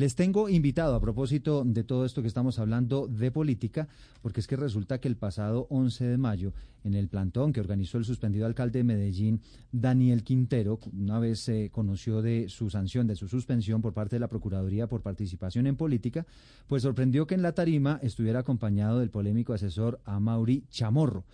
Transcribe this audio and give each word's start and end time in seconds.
Les 0.00 0.14
tengo 0.14 0.48
invitado 0.48 0.94
a 0.94 1.00
propósito 1.00 1.62
de 1.62 1.84
todo 1.84 2.06
esto 2.06 2.22
que 2.22 2.28
estamos 2.28 2.58
hablando 2.58 3.06
de 3.06 3.30
política, 3.30 3.86
porque 4.22 4.40
es 4.40 4.46
que 4.46 4.56
resulta 4.56 4.98
que 4.98 5.08
el 5.08 5.16
pasado 5.18 5.66
11 5.68 6.06
de 6.06 6.16
mayo, 6.16 6.54
en 6.84 6.94
el 6.94 7.06
plantón 7.06 7.52
que 7.52 7.60
organizó 7.60 7.98
el 7.98 8.06
suspendido 8.06 8.46
alcalde 8.46 8.78
de 8.78 8.84
Medellín, 8.84 9.42
Daniel 9.72 10.24
Quintero, 10.24 10.78
una 10.98 11.18
vez 11.18 11.40
se 11.40 11.68
conoció 11.68 12.22
de 12.22 12.48
su 12.48 12.70
sanción, 12.70 13.06
de 13.08 13.14
su 13.14 13.28
suspensión 13.28 13.82
por 13.82 13.92
parte 13.92 14.16
de 14.16 14.20
la 14.20 14.28
Procuraduría 14.28 14.86
por 14.86 15.02
participación 15.02 15.66
en 15.66 15.76
política, 15.76 16.24
pues 16.66 16.82
sorprendió 16.82 17.26
que 17.26 17.34
en 17.34 17.42
la 17.42 17.52
tarima 17.52 18.00
estuviera 18.02 18.38
acompañado 18.38 19.00
del 19.00 19.10
polémico 19.10 19.52
asesor 19.52 20.00
Amaury 20.06 20.64
Chamorro. 20.70 21.26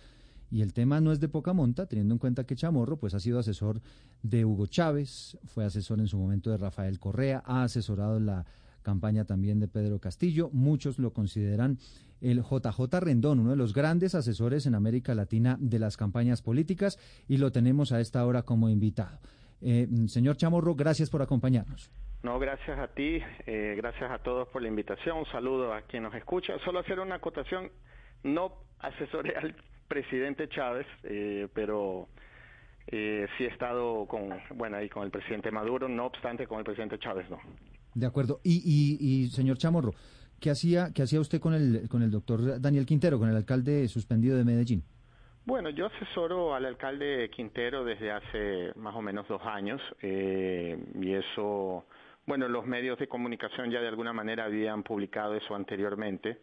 Y 0.49 0.61
el 0.61 0.73
tema 0.73 1.01
no 1.01 1.11
es 1.11 1.19
de 1.19 1.27
poca 1.27 1.53
monta, 1.53 1.87
teniendo 1.87 2.13
en 2.13 2.19
cuenta 2.19 2.45
que 2.45 2.55
Chamorro 2.55 2.97
pues 2.97 3.13
ha 3.13 3.19
sido 3.19 3.39
asesor 3.39 3.81
de 4.23 4.45
Hugo 4.45 4.67
Chávez, 4.67 5.37
fue 5.45 5.65
asesor 5.65 5.99
en 5.99 6.07
su 6.07 6.17
momento 6.17 6.49
de 6.49 6.57
Rafael 6.57 6.99
Correa, 6.99 7.43
ha 7.45 7.63
asesorado 7.63 8.19
la 8.19 8.45
campaña 8.81 9.25
también 9.25 9.59
de 9.59 9.67
Pedro 9.67 9.99
Castillo. 9.99 10.49
Muchos 10.53 10.97
lo 10.97 11.11
consideran 11.11 11.77
el 12.21 12.41
JJ 12.41 12.99
Rendón, 13.01 13.39
uno 13.39 13.51
de 13.51 13.57
los 13.57 13.73
grandes 13.73 14.15
asesores 14.15 14.65
en 14.65 14.75
América 14.75 15.13
Latina 15.13 15.57
de 15.59 15.79
las 15.79 15.97
campañas 15.97 16.41
políticas, 16.41 16.97
y 17.27 17.37
lo 17.37 17.51
tenemos 17.51 17.91
a 17.91 17.99
esta 17.99 18.25
hora 18.25 18.43
como 18.43 18.69
invitado. 18.69 19.19
Eh, 19.61 19.87
señor 20.07 20.37
Chamorro, 20.37 20.75
gracias 20.75 21.09
por 21.09 21.21
acompañarnos. 21.21 21.91
No, 22.23 22.39
gracias 22.39 22.79
a 22.79 22.87
ti, 22.87 23.19
eh, 23.45 23.75
gracias 23.77 24.09
a 24.09 24.19
todos 24.19 24.47
por 24.47 24.61
la 24.61 24.67
invitación. 24.67 25.17
Un 25.17 25.25
saludo 25.25 25.73
a 25.73 25.81
quien 25.81 26.03
nos 26.03 26.15
escucha. 26.15 26.57
Solo 26.65 26.79
hacer 26.79 26.99
una 26.99 27.15
acotación. 27.15 27.69
No 28.23 28.53
asesoré 28.79 29.35
al 29.35 29.55
presidente 29.87 30.47
Chávez, 30.49 30.85
eh, 31.03 31.47
pero 31.53 32.07
eh, 32.87 33.27
sí 33.37 33.43
he 33.43 33.47
estado 33.47 34.05
con, 34.05 34.29
bueno, 34.55 34.77
ahí 34.77 34.89
con 34.89 35.03
el 35.03 35.11
presidente 35.11 35.51
Maduro, 35.51 35.87
no 35.87 36.05
obstante 36.05 36.47
con 36.47 36.59
el 36.59 36.65
presidente 36.65 36.99
Chávez 36.99 37.29
no. 37.29 37.39
De 37.93 38.05
acuerdo. 38.05 38.39
Y, 38.43 38.97
y, 38.99 39.27
señor 39.27 39.57
Chamorro, 39.57 39.91
¿qué 40.39 40.51
hacía, 40.51 40.91
qué 40.93 41.03
hacía 41.03 41.19
usted 41.19 41.39
con 41.39 41.53
el, 41.53 41.89
con 41.89 42.03
el 42.03 42.11
doctor 42.11 42.61
Daniel 42.61 42.85
Quintero, 42.85 43.17
con 43.19 43.29
el 43.29 43.35
alcalde 43.35 43.87
suspendido 43.87 44.37
de 44.37 44.45
Medellín? 44.45 44.83
Bueno, 45.45 45.69
yo 45.69 45.85
asesoro 45.85 46.53
al 46.53 46.65
alcalde 46.65 47.29
Quintero 47.29 47.85
desde 47.85 48.11
hace 48.11 48.73
más 48.75 48.93
o 48.95 49.01
menos 49.01 49.27
dos 49.29 49.41
años 49.43 49.81
eh, 50.01 50.77
y 50.95 51.13
eso, 51.13 51.85
bueno, 52.25 52.49
los 52.49 52.65
medios 52.65 52.99
de 52.99 53.07
comunicación 53.07 53.71
ya 53.71 53.79
de 53.79 53.87
alguna 53.87 54.11
manera 54.11 54.43
habían 54.43 54.83
publicado 54.83 55.35
eso 55.35 55.55
anteriormente 55.55 56.41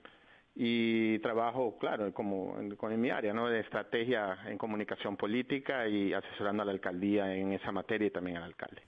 y 0.54 1.18
trabajo, 1.18 1.76
claro, 1.78 2.12
como 2.14 2.56
con 2.76 3.00
mi 3.00 3.10
área, 3.10 3.32
¿no? 3.32 3.48
De 3.48 3.60
estrategia 3.60 4.38
en 4.46 4.56
comunicación 4.56 5.16
política 5.16 5.88
y 5.88 6.12
asesorando 6.12 6.62
a 6.62 6.66
la 6.66 6.72
alcaldía 6.72 7.34
en 7.34 7.52
esa 7.52 7.72
materia 7.72 8.06
y 8.06 8.10
también 8.10 8.36
al 8.36 8.44
alcalde. 8.44 8.82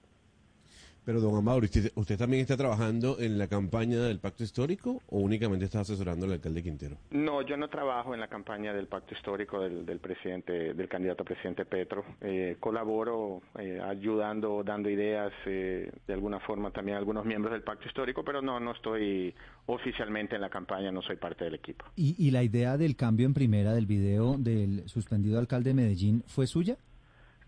Pero, 1.07 1.21
don 1.21 1.37
Amaury, 1.37 1.71
¿usted, 1.95 2.19
también 2.19 2.43
está 2.43 2.57
trabajando 2.57 3.21
en 3.21 3.39
la 3.39 3.47
campaña 3.47 4.01
del 4.01 4.19
Pacto 4.19 4.43
Histórico 4.43 5.01
o 5.09 5.21
únicamente 5.21 5.65
está 5.65 5.79
asesorando 5.79 6.27
al 6.27 6.33
alcalde 6.33 6.65
Quintero? 6.65 6.97
No, 7.13 7.43
yo 7.43 7.57
no 7.57 7.69
trabajo 7.69 8.13
en 8.13 8.19
la 8.19 8.27
campaña 8.27 8.75
del 8.75 8.89
Pacto 8.89 9.15
Histórico 9.15 9.61
del, 9.61 10.01
presidente, 10.01 10.75
del 10.75 10.89
candidato 10.89 11.23
a 11.23 11.27
presidente 11.27 11.65
Petro. 11.65 12.05
Eh, 12.21 12.57
colaboro 12.59 13.41
eh, 13.57 13.81
ayudando, 13.81 14.65
dando 14.65 14.91
ideas, 14.91 15.33
eh, 15.47 15.93
de 16.09 16.13
alguna 16.13 16.41
forma 16.41 16.73
también 16.73 16.97
a 16.97 16.99
algunos 16.99 17.25
miembros 17.25 17.53
del 17.53 17.63
Pacto 17.63 17.87
Histórico, 17.87 18.25
pero 18.25 18.43
no, 18.43 18.59
no 18.59 18.73
estoy 18.73 19.33
oficialmente 19.67 20.35
en 20.35 20.41
la 20.41 20.51
campaña, 20.51 20.91
no 20.91 21.03
soy 21.03 21.15
parte 21.15 21.45
del 21.45 21.55
equipo. 21.55 21.85
¿Y, 21.95 22.17
y 22.19 22.33
la 22.33 22.43
idea 22.43 22.77
del 22.77 22.97
cambio 22.97 23.27
en 23.27 23.35
primera 23.35 23.75
del 23.75 23.87
video 23.87 24.39
del 24.39 24.89
suspendido 24.89 25.39
alcalde 25.39 25.71
de 25.71 25.75
Medellín 25.75 26.25
fue 26.27 26.49
suya? 26.49 26.77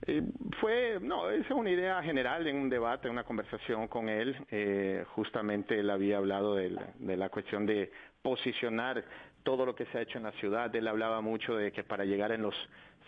Eh, 0.07 0.23
fue, 0.61 0.99
no, 1.01 1.29
esa 1.31 1.45
es 1.45 1.51
una 1.51 1.71
idea 1.71 2.03
general 2.03 2.47
en 2.47 2.57
un 2.57 2.69
debate, 2.69 3.09
en 3.09 3.13
una 3.13 3.25
conversación 3.25 3.89
con 3.89 4.09
él. 4.09 4.37
Eh, 4.51 5.05
justamente 5.15 5.79
él 5.79 5.91
había 5.91 6.19
hablado 6.19 6.55
de 6.55 6.71
la, 6.71 7.29
cuestión 7.31 7.67
de 7.67 7.91
posicionar 8.23 9.05
todo 9.43 9.67
lo 9.67 9.75
que 9.75 9.87
se 9.87 9.99
ha 9.99 10.03
hecho 10.03 10.19
en 10.19 10.25
la 10.25 10.33
ciudad. 10.33 10.75
Él 10.75 10.87
hablaba 10.87 11.21
mucho 11.21 11.57
de 11.57 11.73
que 11.73 11.83
para 11.83 12.05
llegar 12.05 12.33
en 12.33 12.43
los 12.43 12.55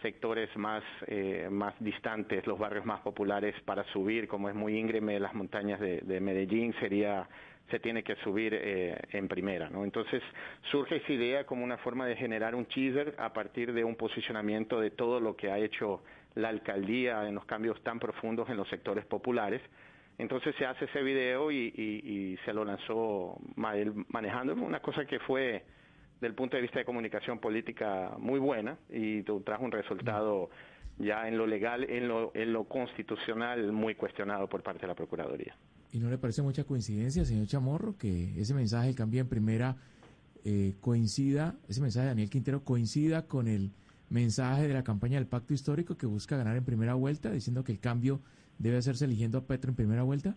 sectores 0.02 0.55
más, 0.56 0.83
eh, 1.06 1.48
más 1.50 1.74
distantes, 1.79 2.46
los 2.46 2.58
barrios 2.58 2.86
más 2.86 3.00
populares, 3.00 3.55
para 3.64 3.84
subir, 3.92 4.27
como 4.27 4.48
es 4.48 4.55
muy 4.55 4.79
íngreme 4.79 5.20
las 5.20 5.34
montañas 5.34 5.79
de, 5.79 6.00
de 6.00 6.20
Medellín, 6.20 6.74
sería 6.80 7.29
se 7.70 7.79
tiene 7.79 8.02
que 8.02 8.17
subir 8.17 8.52
eh, 8.55 8.98
en 9.12 9.29
primera. 9.29 9.70
¿no? 9.70 9.84
Entonces 9.84 10.23
surge 10.70 10.96
esa 10.96 11.12
idea 11.12 11.46
como 11.46 11.64
una 11.64 11.79
forma 11.79 12.06
de 12.06 12.17
generar 12.17 12.55
un 12.55 12.67
teaser 12.67 13.14
a 13.18 13.33
partir 13.33 13.73
de 13.73 13.84
un 13.84 13.96
posicionamiento 13.96 14.80
de 14.80 14.90
todo 14.90 15.20
lo 15.20 15.36
que 15.36 15.50
ha 15.50 15.58
hecho 15.58 16.02
la 16.35 16.48
alcaldía 16.48 17.27
en 17.29 17.35
los 17.35 17.45
cambios 17.45 17.83
tan 17.83 17.98
profundos 17.98 18.48
en 18.48 18.57
los 18.57 18.68
sectores 18.68 19.05
populares. 19.07 19.61
Entonces 20.18 20.55
se 20.58 20.67
hace 20.67 20.85
ese 20.85 21.02
video 21.02 21.51
y, 21.51 22.39
se 22.45 22.52
lo 22.52 22.64
lanzó 22.64 23.39
manejando 23.57 24.55
una 24.55 24.80
cosa 24.80 25.05
que 25.07 25.18
fue 25.20 25.64
del 26.20 26.35
punto 26.35 26.57
de 26.57 26.63
vista 26.63 26.79
de 26.79 26.85
comunicación 26.85 27.39
política 27.39 28.14
muy 28.18 28.39
buena 28.39 28.77
y 28.91 29.23
trajo 29.23 29.64
un 29.64 29.73
resultado 29.73 30.51
ya 30.98 31.27
en 31.27 31.39
lo 31.39 31.46
legal, 31.46 31.89
en 31.89 32.08
lo, 32.08 32.30
en 32.35 32.52
lo 32.52 32.64
constitucional 32.64 33.73
muy 33.73 33.95
cuestionado 33.95 34.47
por 34.48 34.62
parte 34.62 34.83
de 34.83 34.89
la 34.89 34.95
Procuraduría. 34.95 35.57
¿Y 35.92 35.98
no 35.98 36.11
le 36.11 36.18
parece 36.18 36.42
mucha 36.42 36.64
coincidencia, 36.64 37.24
señor 37.24 37.47
Chamorro, 37.47 37.97
que 37.97 38.39
ese 38.39 38.52
mensaje 38.55 38.89
del 38.89 38.97
cambio 38.97 39.23
en 39.23 39.29
primera 39.29 39.77
eh, 40.45 40.74
coincida, 40.80 41.57
ese 41.68 41.80
mensaje 41.80 42.05
de 42.05 42.11
Daniel 42.11 42.30
Quintero 42.30 42.64
coincida 42.64 43.27
con 43.27 43.48
el 43.48 43.73
mensaje 44.11 44.69
de 44.69 44.75
la 44.75 44.85
campaña 44.85 45.17
del 45.17 45.27
pacto 45.27 45.55
histórico 45.55 45.97
que 45.97 46.07
busca 46.07 46.37
ganar 46.37 46.57
en 46.57 46.65
primera 46.65 46.95
vuelta, 46.95 47.31
diciendo 47.31 47.65
que 47.65 47.73
el 47.73 47.81
cambio 47.81 48.21
debe 48.59 48.77
hacerse 48.77 49.07
eligiendo 49.07 49.39
a 49.39 49.47
Petro 49.47 49.71
en 49.71 49.77
primera 49.77 50.03
vuelta? 50.03 50.35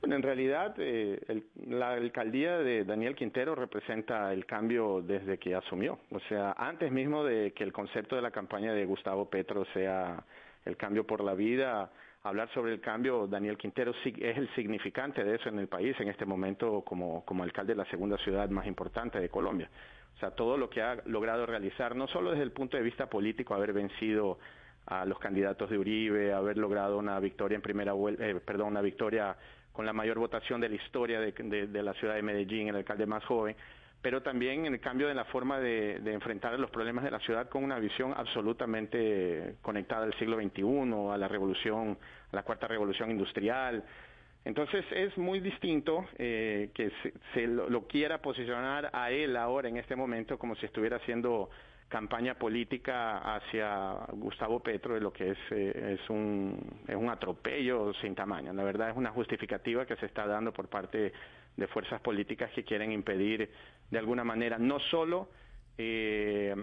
Bueno, 0.00 0.16
en 0.16 0.22
realidad 0.22 0.74
eh, 0.78 1.44
la 1.68 1.92
alcaldía 1.92 2.58
de 2.58 2.84
Daniel 2.84 3.14
Quintero 3.14 3.54
representa 3.54 4.32
el 4.32 4.46
cambio 4.46 5.00
desde 5.00 5.38
que 5.38 5.54
asumió. 5.54 6.00
O 6.10 6.18
sea, 6.28 6.56
antes 6.58 6.90
mismo 6.90 7.22
de 7.22 7.52
que 7.52 7.62
el 7.62 7.72
concepto 7.72 8.16
de 8.16 8.22
la 8.22 8.32
campaña 8.32 8.72
de 8.72 8.84
Gustavo 8.84 9.30
Petro 9.30 9.64
sea 9.72 10.24
el 10.64 10.76
cambio 10.76 11.06
por 11.06 11.22
la 11.22 11.34
vida, 11.34 11.92
hablar 12.24 12.48
sobre 12.52 12.72
el 12.72 12.80
cambio, 12.80 13.28
Daniel 13.28 13.56
Quintero 13.56 13.92
es 14.04 14.36
el 14.36 14.52
significante 14.56 15.22
de 15.22 15.36
eso 15.36 15.48
en 15.48 15.60
el 15.60 15.68
país 15.68 15.94
en 16.00 16.08
este 16.08 16.24
momento 16.24 16.82
como, 16.82 17.24
como 17.24 17.44
alcalde 17.44 17.74
de 17.74 17.78
la 17.78 17.90
segunda 17.90 18.18
ciudad 18.18 18.48
más 18.50 18.66
importante 18.66 19.20
de 19.20 19.28
Colombia. 19.28 19.70
O 20.16 20.18
sea, 20.18 20.30
todo 20.30 20.56
lo 20.56 20.70
que 20.70 20.82
ha 20.82 20.96
logrado 21.06 21.46
realizar, 21.46 21.96
no 21.96 22.06
solo 22.08 22.30
desde 22.30 22.44
el 22.44 22.52
punto 22.52 22.76
de 22.76 22.82
vista 22.82 23.06
político, 23.06 23.54
haber 23.54 23.72
vencido 23.72 24.38
a 24.86 25.04
los 25.04 25.18
candidatos 25.18 25.70
de 25.70 25.78
Uribe, 25.78 26.32
haber 26.32 26.58
logrado 26.58 26.98
una 26.98 27.18
victoria 27.20 27.56
en 27.56 27.62
primera 27.62 27.92
vuelta, 27.92 28.26
eh, 28.26 28.34
perdón, 28.36 28.68
una 28.68 28.82
victoria 28.82 29.36
con 29.72 29.86
la 29.86 29.92
mayor 29.92 30.18
votación 30.18 30.60
de 30.60 30.68
la 30.68 30.74
historia 30.76 31.20
de, 31.20 31.32
de 31.32 31.82
la 31.82 31.94
ciudad 31.94 32.14
de 32.14 32.22
Medellín, 32.22 32.68
el 32.68 32.76
alcalde 32.76 33.06
más 33.06 33.24
joven, 33.24 33.56
pero 34.02 34.20
también 34.20 34.66
en 34.66 34.74
el 34.74 34.80
cambio 34.80 35.06
de 35.06 35.14
la 35.14 35.24
forma 35.26 35.60
de, 35.60 35.94
enfrentar 36.12 36.58
los 36.58 36.70
problemas 36.70 37.04
de 37.04 37.12
la 37.12 37.20
ciudad 37.20 37.48
con 37.48 37.62
una 37.62 37.78
visión 37.78 38.12
absolutamente 38.14 39.54
conectada 39.62 40.04
al 40.04 40.14
siglo 40.18 40.36
XXI, 40.36 41.12
a 41.12 41.16
la 41.16 41.28
revolución, 41.28 41.96
a 42.32 42.36
la 42.36 42.42
cuarta 42.42 42.66
revolución 42.66 43.12
industrial. 43.12 43.84
Entonces 44.44 44.84
es 44.90 45.16
muy 45.16 45.40
distinto 45.40 46.04
eh, 46.18 46.70
que 46.74 46.90
se, 47.32 47.46
lo, 47.46 47.86
quiera 47.86 48.18
posicionar 48.18 48.90
a 48.92 49.10
él 49.10 49.36
ahora 49.36 49.68
en 49.68 49.76
este 49.76 49.94
momento 49.94 50.38
como 50.38 50.56
si 50.56 50.66
estuviera 50.66 50.96
haciendo 50.96 51.48
campaña 51.88 52.34
política 52.34 53.18
hacia 53.36 53.94
Gustavo 54.12 54.60
Petro 54.60 54.94
de 54.94 55.00
lo 55.00 55.12
que 55.12 55.32
es, 55.32 55.38
eh, 55.50 55.98
es, 56.00 56.10
un, 56.10 56.58
es 56.88 56.96
un 56.96 57.10
atropello 57.10 57.92
sin 58.00 58.14
tamaño. 58.14 58.52
La 58.52 58.64
verdad 58.64 58.90
es 58.90 58.96
una 58.96 59.10
justificativa 59.10 59.86
que 59.86 59.96
se 59.96 60.06
está 60.06 60.26
dando 60.26 60.52
por 60.52 60.68
parte 60.68 61.12
de 61.56 61.66
fuerzas 61.68 62.00
políticas 62.00 62.50
que 62.52 62.64
quieren 62.64 62.92
impedir 62.92 63.50
de 63.90 63.98
alguna 63.98 64.24
manera, 64.24 64.58
no 64.58 64.80
solo, 64.80 65.28
eh, 65.78 66.54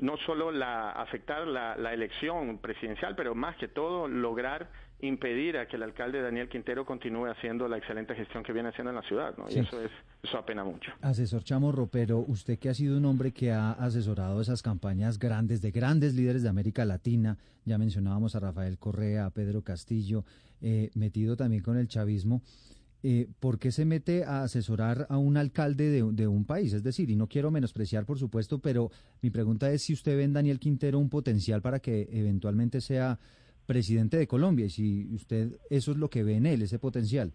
no 0.00 0.16
solo 0.18 0.50
la, 0.50 0.90
afectar 0.92 1.46
la, 1.46 1.92
elección 1.92 2.58
presidencial, 2.58 3.14
pero 3.16 3.34
más 3.34 3.56
que 3.56 3.68
todo 3.68 4.06
lograr 4.06 4.68
impedir 5.06 5.56
a 5.56 5.66
que 5.66 5.76
el 5.76 5.82
alcalde 5.82 6.20
Daniel 6.20 6.48
Quintero 6.48 6.84
continúe 6.84 7.26
haciendo 7.26 7.68
la 7.68 7.78
excelente 7.78 8.14
gestión 8.14 8.42
que 8.42 8.52
viene 8.52 8.70
haciendo 8.70 8.90
en 8.90 8.96
la 8.96 9.02
ciudad, 9.02 9.36
¿no? 9.36 9.46
Y 9.48 9.58
eso 9.58 9.80
es 9.80 9.90
eso 10.22 10.38
apena 10.38 10.64
mucho. 10.64 10.90
Asesor 11.02 11.44
Chamorro, 11.44 11.86
pero 11.86 12.18
usted 12.18 12.58
que 12.58 12.68
ha 12.68 12.74
sido 12.74 12.96
un 12.96 13.04
hombre 13.04 13.32
que 13.32 13.52
ha 13.52 13.72
asesorado 13.72 14.40
esas 14.40 14.62
campañas 14.62 15.18
grandes 15.18 15.60
de 15.60 15.70
grandes 15.70 16.14
líderes 16.14 16.42
de 16.42 16.48
América 16.48 16.84
Latina, 16.84 17.36
ya 17.64 17.78
mencionábamos 17.78 18.34
a 18.34 18.40
Rafael 18.40 18.78
Correa, 18.78 19.26
a 19.26 19.30
Pedro 19.30 19.62
Castillo, 19.62 20.24
eh, 20.60 20.90
metido 20.94 21.36
también 21.36 21.62
con 21.62 21.76
el 21.76 21.88
chavismo 21.88 22.42
eh, 23.06 23.28
¿por 23.38 23.58
qué 23.58 23.70
se 23.70 23.84
mete 23.84 24.24
a 24.24 24.44
asesorar 24.44 25.06
a 25.10 25.18
un 25.18 25.36
alcalde 25.36 25.90
de, 25.90 26.26
un 26.26 26.46
país? 26.46 26.72
Es 26.72 26.82
decir, 26.82 27.10
y 27.10 27.16
no 27.16 27.26
quiero 27.26 27.50
menospreciar, 27.50 28.06
por 28.06 28.18
supuesto, 28.18 28.60
pero 28.60 28.90
mi 29.20 29.28
pregunta 29.28 29.70
es 29.70 29.82
si 29.82 29.92
usted 29.92 30.16
ve 30.16 30.24
en 30.24 30.32
Daniel 30.32 30.58
Quintero 30.58 30.98
un 30.98 31.10
potencial 31.10 31.60
para 31.60 31.80
que 31.80 32.08
eventualmente 32.10 32.80
sea 32.80 33.18
presidente 33.66 34.16
de 34.16 34.26
Colombia 34.26 34.66
y 34.66 34.70
si 34.70 35.14
usted 35.14 35.58
eso 35.70 35.92
es 35.92 35.98
lo 35.98 36.08
que 36.08 36.22
ve 36.22 36.36
en 36.36 36.46
él, 36.46 36.62
ese 36.62 36.78
potencial. 36.78 37.32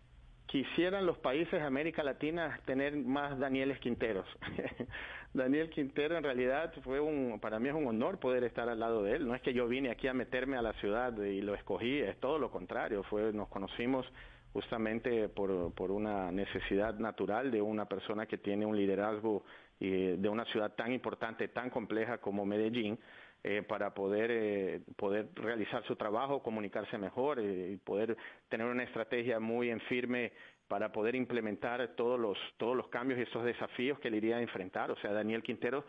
Quisieran 0.47 1.05
los 1.05 1.17
países 1.19 1.51
de 1.51 1.61
América 1.61 2.01
Latina 2.03 2.59
tener 2.65 2.95
más 2.95 3.37
Danieles 3.37 3.79
Quinteros. 3.79 4.25
Daniel 5.33 5.69
Quintero 5.69 6.17
en 6.17 6.23
realidad 6.23 6.73
fue 6.83 6.99
un, 6.99 7.39
para 7.39 7.59
mí 7.59 7.69
es 7.69 7.75
un 7.75 7.85
honor 7.85 8.19
poder 8.19 8.43
estar 8.43 8.67
al 8.67 8.79
lado 8.79 9.03
de 9.03 9.17
él. 9.17 9.27
No 9.27 9.35
es 9.35 9.43
que 9.43 9.53
yo 9.53 9.67
vine 9.67 9.91
aquí 9.91 10.07
a 10.07 10.13
meterme 10.13 10.57
a 10.57 10.63
la 10.63 10.73
ciudad 10.73 11.15
y 11.21 11.41
lo 11.41 11.53
escogí, 11.53 11.99
es 11.99 12.19
todo 12.19 12.39
lo 12.39 12.49
contrario. 12.49 13.03
Fue, 13.03 13.31
nos 13.31 13.47
conocimos 13.49 14.07
justamente 14.51 15.29
por, 15.29 15.71
por 15.73 15.91
una 15.91 16.31
necesidad 16.31 16.97
natural 16.97 17.51
de 17.51 17.61
una 17.61 17.85
persona 17.85 18.25
que 18.25 18.39
tiene 18.39 18.65
un 18.65 18.75
liderazgo 18.75 19.43
eh, 19.79 20.15
de 20.17 20.29
una 20.29 20.45
ciudad 20.45 20.73
tan 20.75 20.91
importante, 20.91 21.47
tan 21.47 21.69
compleja 21.69 22.17
como 22.17 22.45
Medellín, 22.45 22.99
eh, 23.43 23.63
para 23.63 23.93
poder, 23.93 24.31
eh, 24.31 24.81
poder 24.95 25.29
realizar 25.35 25.83
su 25.85 25.95
trabajo, 25.95 26.43
comunicarse 26.43 26.97
mejor 26.97 27.39
y 27.39 27.77
poder 27.77 28.17
tener 28.49 28.67
una 28.67 28.83
estrategia 28.83 29.39
muy 29.39 29.69
en 29.69 29.79
firme 29.81 30.33
para 30.67 30.91
poder 30.91 31.15
implementar 31.15 31.95
todos 31.95 32.19
los, 32.19 32.37
todos 32.57 32.75
los 32.75 32.89
cambios 32.89 33.19
y 33.19 33.23
esos 33.23 33.43
desafíos 33.43 33.99
que 33.99 34.09
le 34.09 34.17
iría 34.17 34.37
a 34.37 34.41
enfrentar. 34.41 34.91
O 34.91 34.95
sea, 34.97 35.11
Daniel 35.13 35.41
Quintero 35.41 35.85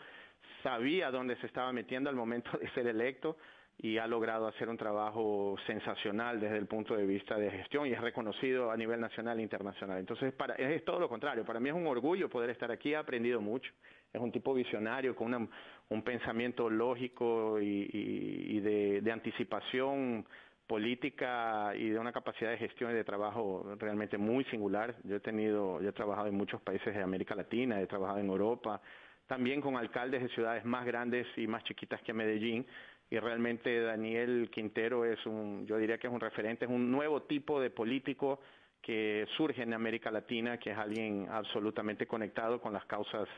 sabía 0.63 1.11
dónde 1.11 1.37
se 1.37 1.47
estaba 1.47 1.73
metiendo 1.73 2.09
al 2.09 2.17
momento 2.17 2.57
de 2.59 2.71
ser 2.71 2.87
electo, 2.87 3.37
y 3.83 3.97
ha 3.97 4.07
logrado 4.07 4.47
hacer 4.47 4.69
un 4.69 4.77
trabajo 4.77 5.57
sensacional 5.67 6.39
desde 6.39 6.59
el 6.59 6.67
punto 6.67 6.95
de 6.95 7.07
vista 7.07 7.37
de 7.39 7.51
gestión 7.51 7.87
y 7.87 7.93
es 7.93 8.01
reconocido 8.01 8.71
a 8.71 8.77
nivel 8.77 9.01
nacional 9.01 9.39
e 9.39 9.43
internacional. 9.43 9.99
Entonces, 9.99 10.35
para, 10.35 10.55
es 10.57 10.85
todo 10.85 11.01
lo 11.01 11.09
contrario. 11.09 11.47
Para 11.47 11.61
mí 11.61 11.71
es 11.71 11.75
un 11.75 11.87
orgullo 11.87 12.29
poder 12.29 12.51
estar 12.51 12.71
aquí. 12.71 12.93
He 12.93 12.97
aprendido 12.97 13.41
mucho. 13.41 13.73
Es 14.13 14.21
un 14.21 14.31
tipo 14.31 14.53
visionario 14.53 15.17
con 15.17 15.51
un 15.91 16.03
pensamiento 16.03 16.71
lógico 16.71 17.61
y, 17.61 18.61
de, 18.61 19.13
anticipación 19.13 20.25
política 20.67 21.73
y 21.77 21.91
de 21.91 21.99
una 21.99 22.13
capacidad 22.13 22.51
de 22.51 22.59
gestión 22.59 22.93
y 22.93 22.95
de 22.95 23.05
trabajo 23.05 23.75
realmente 23.77 24.17
muy 24.17 24.45
singular. 24.45 24.95
Yo 25.03 25.17
he 25.17 25.21
tenido, 25.21 25.83
yo 25.83 25.89
he 25.89 25.93
trabajado 25.93 26.29
en 26.29 26.37
muchos 26.37 26.63
países 26.63 26.95
de 26.95 27.03
América 27.03 27.35
Latina, 27.35 27.81
he 27.81 27.89
trabajado 27.89 28.21
en 28.21 28.29
Europa, 28.29 28.81
también 29.27 29.61
con 29.61 29.77
alcaldes 29.77 30.23
de 30.23 30.29
ciudades 30.29 30.65
más 30.65 30.87
grandes 30.87 31.27
y 31.37 31.49
más 31.49 31.65
chiquitas 31.65 32.01
que 32.03 32.13
Medellín 32.13 32.67
y 33.11 33.19
realmente 33.19 33.81
Daniel 33.81 34.49
Quintero 34.53 35.05
es 35.05 35.25
un, 35.27 35.67
yo 35.67 35.77
diría 35.77 35.99
que 35.99 36.07
es 36.07 36.13
un 36.13 36.21
referente, 36.21 36.67
es 36.67 36.71
un 36.71 36.93
nuevo 36.93 37.23
tipo 37.23 37.61
de 37.61 37.71
político 37.71 38.41
que 38.81 39.27
surge 39.37 39.63
en 39.63 39.75
América 39.75 40.13
Latina, 40.13 40.59
que 40.59 40.71
es 40.71 40.79
alguien 40.79 41.27
absolutamente 41.29 42.07
conectado 42.07 42.61
con 42.61 42.73
las 42.73 42.85
causas 42.87 43.29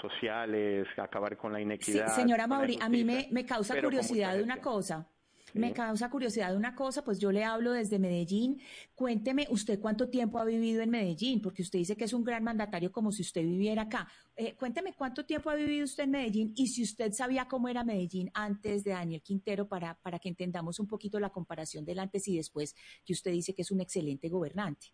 sociales, 0.00 0.86
acabar 0.96 1.36
con 1.36 1.52
la 1.52 1.60
inequidad. 1.60 2.14
señora 2.14 2.46
Mauri, 2.46 2.78
a 2.80 2.88
mí 2.88 3.04
me, 3.04 3.28
me 3.30 3.44
causa 3.44 3.80
curiosidad 3.80 4.36
de 4.36 4.42
una 4.42 4.60
cosa. 4.60 5.08
Me 5.54 5.72
causa 5.72 6.10
curiosidad 6.10 6.54
una 6.54 6.74
cosa, 6.74 7.02
pues 7.02 7.18
yo 7.18 7.32
le 7.32 7.42
hablo 7.42 7.72
desde 7.72 7.98
Medellín. 7.98 8.60
Cuénteme 8.94 9.46
usted 9.48 9.80
cuánto 9.80 10.10
tiempo 10.10 10.38
ha 10.38 10.44
vivido 10.44 10.82
en 10.82 10.90
Medellín, 10.90 11.40
porque 11.40 11.62
usted 11.62 11.78
dice 11.78 11.96
que 11.96 12.04
es 12.04 12.12
un 12.12 12.24
gran 12.24 12.44
mandatario 12.44 12.92
como 12.92 13.10
si 13.10 13.22
usted 13.22 13.42
viviera 13.42 13.82
acá. 13.82 14.06
Eh, 14.36 14.54
cuénteme 14.54 14.92
cuánto 14.92 15.24
tiempo 15.24 15.48
ha 15.48 15.54
vivido 15.54 15.84
usted 15.84 16.04
en 16.04 16.10
Medellín 16.10 16.52
y 16.56 16.66
si 16.66 16.82
usted 16.82 17.12
sabía 17.12 17.48
cómo 17.48 17.68
era 17.68 17.84
Medellín 17.84 18.30
antes 18.34 18.84
de 18.84 18.90
Daniel 18.90 19.22
Quintero 19.22 19.66
para, 19.66 19.94
para 19.94 20.18
que 20.18 20.28
entendamos 20.28 20.78
un 20.78 20.86
poquito 20.86 21.18
la 21.18 21.30
comparación 21.30 21.84
del 21.84 22.00
antes 22.00 22.28
y 22.28 22.36
después, 22.36 22.74
que 23.04 23.14
usted 23.14 23.30
dice 23.30 23.54
que 23.54 23.62
es 23.62 23.70
un 23.70 23.80
excelente 23.80 24.28
gobernante. 24.28 24.88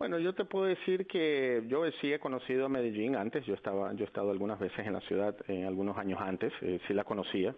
Bueno, 0.00 0.18
yo 0.18 0.34
te 0.34 0.46
puedo 0.46 0.64
decir 0.64 1.06
que 1.06 1.62
yo 1.66 1.84
sí 2.00 2.10
he 2.10 2.18
conocido 2.18 2.64
a 2.64 2.68
Medellín 2.70 3.16
antes, 3.16 3.44
yo 3.44 3.52
estaba, 3.52 3.92
yo 3.92 4.04
he 4.04 4.06
estado 4.06 4.30
algunas 4.30 4.58
veces 4.58 4.86
en 4.86 4.94
la 4.94 5.02
ciudad, 5.02 5.36
en 5.46 5.66
algunos 5.66 5.98
años 5.98 6.18
antes, 6.22 6.54
eh, 6.62 6.80
sí 6.88 6.94
la 6.94 7.04
conocía 7.04 7.54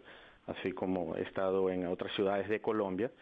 así 0.49 0.73
como 0.73 1.15
he 1.15 1.23
estado 1.23 1.71
en 1.71 1.87
otras 1.87 2.13
ciudades 2.17 2.49
de 2.49 2.61
Colombia. 2.61 3.13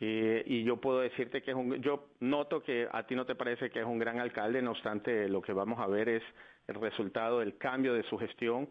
y 0.00 0.64
yo 0.64 0.78
puedo 0.78 0.98
decirte 0.98 1.40
que 1.40 1.52
es 1.52 1.56
un, 1.56 1.80
yo 1.80 2.08
noto 2.18 2.60
que 2.60 2.88
a 2.90 3.06
ti 3.06 3.14
no 3.14 3.24
te 3.26 3.36
parece 3.36 3.70
que 3.70 3.78
es 3.78 3.86
un 3.86 4.00
gran 4.00 4.18
alcalde, 4.18 4.60
no 4.60 4.72
obstante 4.72 5.28
lo 5.28 5.40
que 5.40 5.52
vamos 5.52 5.78
a 5.78 5.86
ver 5.86 6.08
es 6.08 6.24
el 6.66 6.74
resultado 6.80 7.38
del 7.38 7.58
cambio 7.58 7.94
de 7.94 8.02
su 8.02 8.18
gestión 8.18 8.68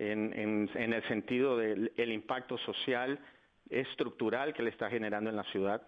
en, 0.00 0.32
en, 0.36 0.68
en 0.74 0.92
el 0.92 1.06
sentido 1.06 1.56
del 1.56 1.92
el 1.96 2.10
impacto 2.10 2.58
social 2.58 3.20
estructural 3.70 4.52
que 4.52 4.64
le 4.64 4.70
está 4.70 4.90
generando 4.90 5.30
en 5.30 5.36
la 5.36 5.44
ciudad 5.44 5.80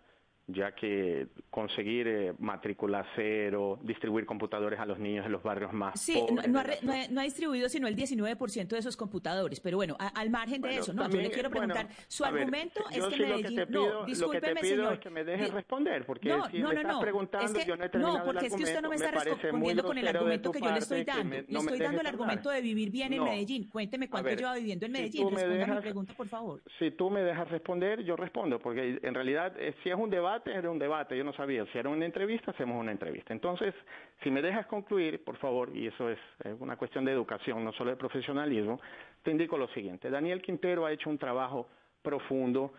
ya 0.53 0.73
que 0.73 1.29
conseguir 1.51 2.07
eh, 2.09 2.35
matrícula 2.39 3.07
cero, 3.17 3.79
distribuir 3.83 4.27
computadores 4.27 4.79
a 4.79 4.87
los 4.87 4.99
niños 4.99 5.27
en 5.27 5.33
los 5.33 5.43
barrios 5.43 5.73
más 5.73 6.01
sí, 6.01 6.15
pobres. 6.15 6.49
No, 6.49 6.63
no, 7.11 7.21
ha, 7.21 7.25
distribuido 7.25 7.69
sino 7.69 7.87
el 7.87 7.97
19% 7.97 8.69
de 8.69 8.79
esos 8.79 8.97
computadores, 8.97 9.61
pero 9.61 9.77
bueno, 9.77 9.97
al 9.99 10.31
margen 10.31 10.63
de 10.63 10.77
eso, 10.77 10.93
no, 10.93 11.09
yo 11.09 11.21
le 11.21 11.31
quiero 11.31 11.51
preguntar, 11.51 11.89
su 12.09 12.25
argumento 12.25 12.81
es 12.91 13.05
que 13.07 13.17
Medellín, 13.17 13.43
lo 13.43 13.49
que 13.49 13.57
te 13.57 13.67
pido, 13.67 13.93
no, 14.01 14.07
discúlpeme, 14.07 14.61
señor. 14.63 14.93
es 14.95 15.01
que 15.01 15.11
me 15.11 15.25
deje 15.25 15.47
responder, 15.49 16.07
porque 16.07 16.29
no, 16.29 16.49
si 16.49 16.59
no, 16.59 16.69
me 16.69 16.81
estás 16.81 17.01
preguntando, 17.01 17.59
es 17.59 17.67
yo 17.67 17.77
no 17.77 17.85
he 17.85 17.89
terminado 17.89 18.19
No, 18.19 18.25
porque 18.25 18.47
es 18.47 18.55
que 18.55 18.63
usted 18.63 18.83
no 18.83 18.89
me 18.89 18.97
está 18.97 19.11
respondiendo 19.11 19.85
con 19.85 19.99
el 19.99 20.09
argumento 20.09 20.53
que 20.53 20.61
yo 20.61 20.71
le 20.71 20.79
estoy 20.79 21.05
dando. 21.05 21.37
le 21.37 21.59
estoy 21.59 21.79
dando 21.79 22.01
el 22.01 22.07
argumento 22.07 22.51
de 22.51 22.61
vivir 22.61 22.91
bien 22.91 23.13
en 23.13 23.25
Medellín. 23.25 23.69
Cuénteme 23.69 24.09
cuánto 24.09 24.31
lleva 24.31 24.55
viviendo 24.55 24.87
en 24.87 24.93
Medellín. 24.93 25.31
Responda 25.31 25.75
mi 25.75 25.81
pregunta, 25.81 26.15
por 26.15 26.29
favor. 26.29 26.63
Si 26.79 26.91
tú 26.93 27.11
me 27.11 27.23
dejas 27.23 27.49
responder, 27.51 28.03
yo 28.05 28.17
respondo, 28.17 28.59
porque 28.59 28.99
en 29.03 29.15
realidad, 29.15 29.53
eh, 29.59 29.75
si 29.83 29.91
es 29.91 29.97
un 29.97 30.11
debate, 30.11 30.31
es 30.47 30.65
un 30.65 30.79
debate 30.79 31.17
yo 31.17 31.25
no 31.25 31.33
sabía. 31.33 31.65
Si 31.67 31.79
era 31.79 31.89
una 31.89 32.05
entrevista, 32.05 32.51
hacemos 32.51 32.81
una 32.81 32.93
entrevista. 32.93 33.33
Entonces, 33.33 33.75
si 34.23 34.31
me 34.31 34.43
dejas 34.43 34.67
concluir, 34.67 35.23
por 35.25 35.37
favor, 35.37 35.71
y 35.75 35.87
eso 35.87 36.09
es 36.11 36.19
una 36.59 36.77
cuestión 36.77 37.05
de 37.05 37.13
educación, 37.13 37.65
no 37.65 37.73
solo 37.73 37.91
de 37.91 37.97
profesionalismo, 37.97 38.81
te 39.23 39.31
indico 39.31 39.59
lo 39.59 39.69
siguiente. 39.69 40.11
Daniel 40.11 40.43
Quintero 40.43 40.87
ha 40.87 40.93
hecho 40.93 41.11
un 41.11 41.19
trabajo 41.19 41.69
profundo 42.03 42.73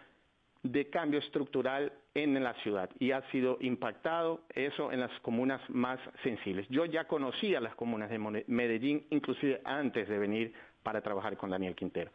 de 0.64 0.90
cambio 0.90 1.20
estructural 1.20 1.92
en 2.14 2.44
la 2.44 2.54
ciudad 2.56 2.90
y 3.00 3.12
ha 3.12 3.22
sido 3.32 3.58
impactado 3.62 4.42
eso 4.54 4.92
en 4.92 5.00
las 5.00 5.12
comunas 5.22 5.62
más 5.70 6.00
sensibles. 6.24 6.68
Yo 6.70 6.86
ya 6.86 7.06
conocía 7.06 7.60
las 7.60 7.76
comunas 7.76 8.10
de 8.10 8.44
Medellín, 8.48 9.06
inclusive 9.10 9.62
antes 9.64 10.08
de 10.08 10.20
venir 10.20 10.54
para 10.84 11.02
trabajar 11.02 11.38
con 11.38 11.50
Daniel 11.50 11.76
Quintero. 11.76 12.12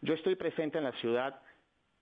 Yo 0.00 0.14
estoy 0.14 0.36
presente 0.36 0.78
en 0.78 0.84
la 0.84 0.92
ciudad 0.92 1.40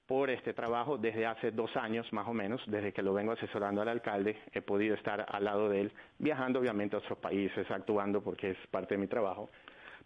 por 0.07 0.31
este 0.31 0.53
trabajo 0.53 0.99
desde 0.99 1.27
hace 1.27 1.51
dos 1.51 1.77
años 1.77 2.11
más 2.13 2.29
o 2.29 2.33
menos, 2.33 2.63
desde 2.67 2.93
que 2.93 3.03
lo 3.03 3.13
vengo 3.13 3.33
asesorando 3.33 3.83
al 3.83 3.89
alcalde, 3.89 4.37
he 4.53 4.63
podido 4.63 4.95
estar 4.95 5.27
al 5.29 5.45
lado 5.45 5.69
de 5.69 5.83
él, 5.83 5.93
viajando 6.19 6.61
obviamente 6.61 6.97
a 6.97 7.01
otros 7.01 7.19
países, 7.19 7.69
actuando 7.71 8.23
porque 8.23 8.51
es 8.51 8.57
parte 8.71 8.95
de 8.95 9.01
mi 9.01 9.09
trabajo. 9.09 9.51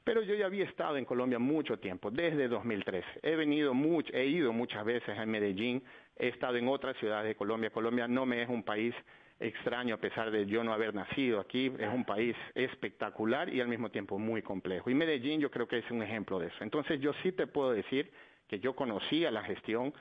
Pero 0.02 0.22
yo 0.22 0.34
ya 0.34 0.46
había 0.46 0.64
estado 0.64 0.96
en 0.96 1.04
Colombia 1.04 1.38
mucho 1.38 1.78
tiempo, 1.78 2.10
desde 2.10 2.48
2013. 2.48 3.06
He 3.22 3.36
venido 3.36 3.74
mucho, 3.74 4.10
he 4.14 4.24
ido 4.26 4.52
muchas 4.52 4.84
veces 4.84 5.18
a 5.18 5.26
Medellín, 5.26 5.82
he 6.16 6.28
estado 6.28 6.56
en 6.56 6.68
otras 6.68 6.96
ciudades 6.96 7.28
de 7.28 7.34
Colombia. 7.34 7.70
Colombia 7.70 8.08
no 8.08 8.24
me 8.24 8.42
es 8.42 8.48
un 8.48 8.62
país 8.62 8.94
extraño 9.38 9.94
a 9.94 9.98
pesar 9.98 10.30
de 10.30 10.46
yo 10.46 10.62
no 10.62 10.72
haber 10.72 10.94
nacido 10.94 11.40
aquí, 11.40 11.72
es 11.78 11.88
un 11.88 12.04
país 12.04 12.36
espectacular 12.54 13.48
y 13.48 13.60
al 13.60 13.68
mismo 13.68 13.90
tiempo 13.90 14.18
muy 14.18 14.42
complejo. 14.42 14.90
Y 14.90 14.94
Medellín 14.94 15.40
yo 15.40 15.50
creo 15.50 15.66
que 15.66 15.78
es 15.78 15.90
un 15.90 16.02
ejemplo 16.02 16.38
de 16.38 16.48
eso. 16.48 16.58
Entonces 16.60 17.00
yo 17.00 17.12
sí 17.22 17.32
te 17.32 17.46
puedo 17.46 17.72
decir 17.72 18.10
que 18.50 18.58
yo 18.58 18.74
conocía 18.74 19.30
la 19.30 19.44
gestión 19.44 19.94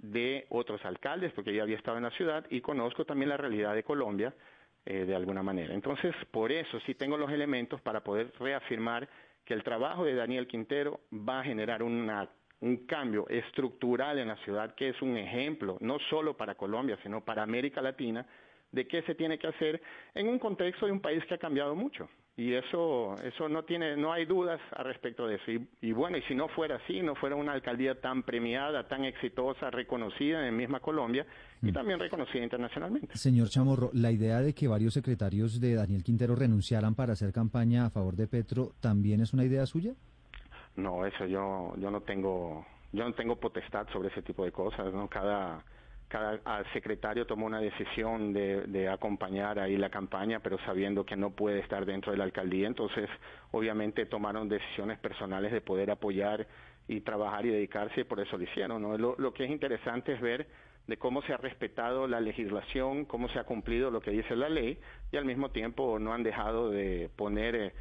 de 0.00 0.46
otros 0.48 0.84
alcaldes, 0.84 1.32
porque 1.34 1.54
yo 1.54 1.62
había 1.62 1.76
estado 1.76 1.98
en 1.98 2.02
la 2.02 2.10
ciudad 2.10 2.44
y 2.50 2.60
conozco 2.60 3.04
también 3.04 3.28
la 3.28 3.36
realidad 3.36 3.76
de 3.76 3.84
Colombia 3.84 4.34
eh, 4.84 5.04
de 5.04 5.14
alguna 5.14 5.44
manera. 5.44 5.72
Entonces, 5.72 6.12
por 6.32 6.50
eso 6.50 6.80
sí 6.80 6.96
tengo 6.96 7.16
los 7.16 7.30
elementos 7.30 7.80
para 7.80 8.02
poder 8.02 8.32
reafirmar 8.40 9.08
que 9.44 9.54
el 9.54 9.62
trabajo 9.62 10.04
de 10.04 10.16
Daniel 10.16 10.48
Quintero 10.48 10.98
va 11.12 11.38
a 11.38 11.44
generar 11.44 11.84
una, 11.84 12.28
un 12.58 12.88
cambio 12.88 13.28
estructural 13.28 14.18
en 14.18 14.26
la 14.26 14.36
ciudad, 14.38 14.74
que 14.74 14.88
es 14.88 15.00
un 15.00 15.16
ejemplo, 15.16 15.78
no 15.80 16.00
solo 16.10 16.36
para 16.36 16.56
Colombia, 16.56 16.98
sino 17.04 17.24
para 17.24 17.44
América 17.44 17.80
Latina, 17.80 18.26
de 18.72 18.88
qué 18.88 19.02
se 19.02 19.14
tiene 19.14 19.38
que 19.38 19.46
hacer 19.46 19.80
en 20.12 20.26
un 20.26 20.40
contexto 20.40 20.86
de 20.86 20.92
un 20.92 21.00
país 21.00 21.24
que 21.26 21.34
ha 21.34 21.38
cambiado 21.38 21.76
mucho 21.76 22.08
y 22.36 22.54
eso 22.54 23.14
eso 23.22 23.48
no 23.48 23.62
tiene 23.64 23.96
no 23.96 24.12
hay 24.12 24.24
dudas 24.24 24.60
al 24.72 24.86
respecto 24.86 25.26
de 25.26 25.36
eso. 25.36 25.64
Y, 25.82 25.92
bueno 25.92 26.16
y 26.16 26.22
si 26.22 26.34
no 26.34 26.48
fuera 26.48 26.76
así 26.76 27.02
no 27.02 27.14
fuera 27.14 27.36
una 27.36 27.52
alcaldía 27.52 28.00
tan 28.00 28.22
premiada 28.22 28.88
tan 28.88 29.04
exitosa 29.04 29.70
reconocida 29.70 30.46
en 30.46 30.56
misma 30.56 30.80
Colombia 30.80 31.26
y 31.62 31.70
mm. 31.70 31.72
también 31.74 31.98
reconocida 31.98 32.42
internacionalmente. 32.42 33.16
Señor 33.16 33.48
Chamorro 33.48 33.90
la 33.92 34.10
idea 34.10 34.40
de 34.40 34.54
que 34.54 34.66
varios 34.66 34.94
secretarios 34.94 35.60
de 35.60 35.74
Daniel 35.74 36.02
Quintero 36.02 36.34
renunciaran 36.34 36.94
para 36.94 37.12
hacer 37.12 37.32
campaña 37.32 37.86
a 37.86 37.90
favor 37.90 38.16
de 38.16 38.26
Petro 38.26 38.72
también 38.80 39.20
es 39.20 39.34
una 39.34 39.44
idea 39.44 39.66
suya 39.66 39.92
no 40.76 41.04
eso 41.04 41.26
yo 41.26 41.74
yo 41.76 41.90
no 41.90 42.00
tengo 42.00 42.64
yo 42.92 43.04
no 43.04 43.12
tengo 43.12 43.36
potestad 43.36 43.86
sobre 43.92 44.08
ese 44.08 44.22
tipo 44.22 44.44
de 44.44 44.52
cosas 44.52 44.92
no 44.94 45.06
cada 45.08 45.62
cada 46.12 46.62
secretario 46.74 47.26
tomó 47.26 47.46
una 47.46 47.58
decisión 47.58 48.34
de, 48.34 48.86
acompañar 48.92 49.58
ahí 49.58 49.78
la 49.78 49.88
campaña, 49.88 50.40
pero 50.40 50.58
sabiendo 50.66 51.06
que 51.06 51.16
no 51.16 51.30
puede 51.30 51.60
estar 51.60 51.86
dentro 51.86 52.12
de 52.12 52.18
la 52.18 52.24
alcaldía, 52.24 52.66
entonces 52.66 53.08
obviamente 53.50 54.04
tomaron 54.04 54.46
decisiones 54.46 54.98
personales 54.98 55.52
de 55.52 55.62
poder 55.62 55.90
apoyar 55.90 56.46
y 56.86 57.00
trabajar 57.00 57.46
y 57.46 57.48
dedicarse 57.48 58.02
y 58.02 58.04
por 58.04 58.20
eso 58.20 58.36
lo 58.36 58.44
hicieron. 58.44 59.00
Lo, 59.00 59.32
que 59.32 59.44
es 59.44 59.50
interesante 59.50 60.12
es 60.12 60.20
ver 60.20 60.48
de 60.86 60.98
cómo 60.98 61.22
se 61.22 61.32
ha 61.32 61.38
respetado 61.38 62.06
la 62.06 62.20
legislación, 62.20 63.06
cómo 63.06 63.30
se 63.30 63.38
ha 63.38 63.44
cumplido 63.44 63.90
lo 63.90 64.02
que 64.02 64.10
dice 64.10 64.36
la 64.36 64.50
ley 64.50 64.78
y 65.12 65.16
al 65.16 65.24
mismo 65.24 65.50
tiempo 65.50 65.98
no 65.98 66.12
han 66.12 66.24
dejado 66.24 66.70
de 66.70 67.08
poner 67.16 67.54
eh, 67.54 67.72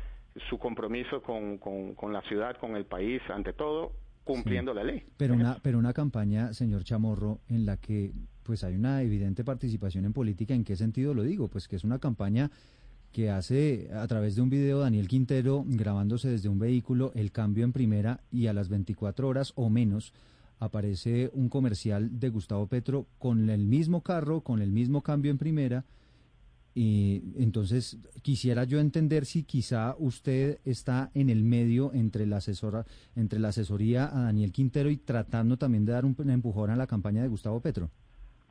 su 0.49 0.57
compromiso 0.57 1.21
con 1.21 2.13
la 2.13 2.21
ciudad, 2.21 2.55
con 2.55 2.77
el 2.77 2.85
país, 2.85 3.21
ante 3.29 3.51
todo, 3.51 3.91
cumpliendo 4.23 4.73
la 4.73 4.83
ley. 4.83 5.03
Pero 5.17 5.33
una, 5.33 5.59
pero 5.61 5.79
una 5.79 5.93
campaña, 5.93 6.53
señor 6.53 6.83
Chamorro, 6.83 7.39
en 7.47 7.65
la 7.65 7.77
que 7.77 8.13
pues 8.43 8.63
hay 8.63 8.75
una 8.75 9.01
evidente 9.01 9.43
participación 9.43 10.05
en 10.05 10.13
política, 10.13 10.53
¿en 10.53 10.63
qué 10.63 10.75
sentido 10.75 11.13
lo 11.13 11.23
digo? 11.23 11.47
Pues 11.47 11.67
que 11.67 11.75
es 11.75 11.83
una 11.83 11.99
campaña 11.99 12.51
que 13.11 13.29
hace 13.29 13.89
a 13.93 14.07
través 14.07 14.35
de 14.35 14.41
un 14.41 14.49
video 14.49 14.79
Daniel 14.79 15.07
Quintero 15.07 15.63
grabándose 15.67 16.29
desde 16.29 16.49
un 16.49 16.59
vehículo 16.59 17.11
el 17.13 17.31
cambio 17.31 17.65
en 17.65 17.73
primera 17.73 18.21
y 18.31 18.47
a 18.47 18.53
las 18.53 18.69
24 18.69 19.27
horas 19.27 19.51
o 19.55 19.69
menos 19.69 20.13
aparece 20.59 21.29
un 21.33 21.49
comercial 21.49 22.19
de 22.19 22.29
Gustavo 22.29 22.67
Petro 22.67 23.07
con 23.17 23.49
el 23.49 23.65
mismo 23.65 24.01
carro, 24.01 24.41
con 24.41 24.61
el 24.61 24.71
mismo 24.71 25.01
cambio 25.01 25.31
en 25.31 25.37
primera 25.37 25.85
Y 26.73 27.21
entonces 27.37 27.97
quisiera 28.21 28.63
yo 28.63 28.79
entender 28.79 29.25
si 29.25 29.43
quizá 29.43 29.95
usted 29.99 30.59
está 30.63 31.11
en 31.13 31.29
el 31.29 31.43
medio 31.43 31.91
entre 31.93 32.25
la 32.25 32.37
asesora, 32.37 32.85
entre 33.15 33.39
la 33.39 33.49
asesoría 33.49 34.05
a 34.05 34.23
Daniel 34.23 34.51
Quintero 34.51 34.89
y 34.89 34.97
tratando 34.97 35.57
también 35.57 35.85
de 35.85 35.91
dar 35.91 36.05
un 36.05 36.15
empujón 36.29 36.69
a 36.69 36.75
la 36.75 36.87
campaña 36.87 37.21
de 37.21 37.27
Gustavo 37.27 37.59
Petro. 37.59 37.89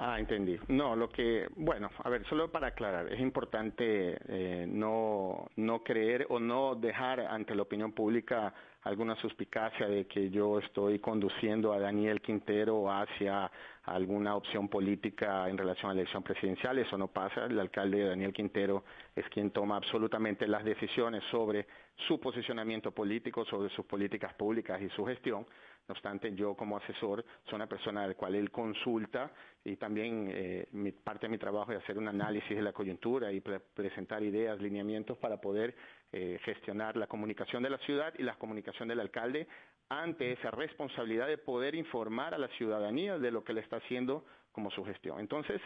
Ah, 0.03 0.19
entendí. 0.19 0.57
No, 0.69 0.97
lo 0.97 1.11
que, 1.11 1.47
bueno, 1.57 1.91
a 2.03 2.09
ver, 2.09 2.27
solo 2.27 2.51
para 2.51 2.69
aclarar, 2.69 3.13
es 3.13 3.21
importante 3.21 4.17
eh, 4.29 4.67
no, 4.67 5.47
no 5.57 5.83
creer 5.83 6.27
o 6.31 6.41
no 6.41 6.75
dejar 6.75 7.21
ante 7.21 7.55
la 7.55 7.61
opinión 7.61 7.93
pública 7.93 8.55
alguna 8.83 9.15
suspicacia 9.17 9.87
de 9.87 10.07
que 10.07 10.31
yo 10.31 10.59
estoy 10.59 10.99
conduciendo 10.99 11.73
a 11.73 11.79
Daniel 11.79 12.21
Quintero 12.21 12.91
hacia 12.91 13.51
alguna 13.85 14.37
opción 14.37 14.69
política 14.69 15.49
en 15.49 15.59
relación 15.59 15.91
a 15.91 15.95
la 15.95 16.01
elección 16.01 16.23
presidencial. 16.23 16.79
Eso 16.79 16.97
no 16.97 17.09
pasa. 17.09 17.45
El 17.45 17.59
alcalde 17.61 18.05
Daniel 18.05 18.33
Quintero 18.33 18.85
es 19.15 19.29
quien 19.29 19.51
toma 19.51 19.77
absolutamente 19.77 20.47
las 20.47 20.65
decisiones 20.65 21.23
sobre 21.31 21.67
su 22.07 22.19
posicionamiento 22.19 22.93
político, 22.93 23.45
sobre 23.45 23.69
sus 23.71 23.85
políticas 23.85 24.33
públicas 24.35 24.81
y 24.81 24.89
su 24.91 25.05
gestión. 25.05 25.47
No 25.91 25.95
obstante, 25.95 26.33
yo 26.37 26.55
como 26.55 26.77
asesor 26.77 27.25
soy 27.47 27.57
una 27.57 27.67
persona 27.67 28.05
al 28.05 28.15
cual 28.15 28.37
él 28.37 28.53
consulta 28.53 29.33
y 29.65 29.75
también 29.75 30.31
eh, 30.33 30.69
mi, 30.71 30.93
parte 30.93 31.27
de 31.27 31.33
mi 31.33 31.37
trabajo 31.37 31.73
es 31.73 31.83
hacer 31.83 31.99
un 31.99 32.07
análisis 32.07 32.57
de 32.57 32.63
la 32.63 32.73
coyuntura 32.73 33.33
y 33.33 33.41
presentar 33.41 34.23
ideas, 34.23 34.61
lineamientos 34.61 35.19
para 35.19 35.41
poder 35.41 35.75
eh, 36.13 36.39
gestionar 36.45 36.97
la 36.97 37.09
comunicación 37.09 37.65
de 37.65 37.71
la 37.71 37.79
ciudad 37.79 38.15
y 38.17 38.23
la 38.23 38.37
comunicación 38.37 38.87
del 38.87 39.01
alcalde 39.01 39.49
ante 39.89 40.31
esa 40.31 40.53
responsabilidad 40.53 41.27
de 41.27 41.39
poder 41.39 41.75
informar 41.75 42.35
a 42.35 42.39
la 42.39 42.47
ciudadanía 42.51 43.19
de 43.19 43.33
lo 43.33 43.43
que 43.43 43.53
le 43.53 43.61
está 43.61 43.79
haciendo 43.79 44.25
como 44.53 44.71
su 44.71 44.85
gestión. 44.85 45.19
Entonces, 45.19 45.61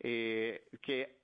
eh, 0.00 0.64
que, 0.82 1.18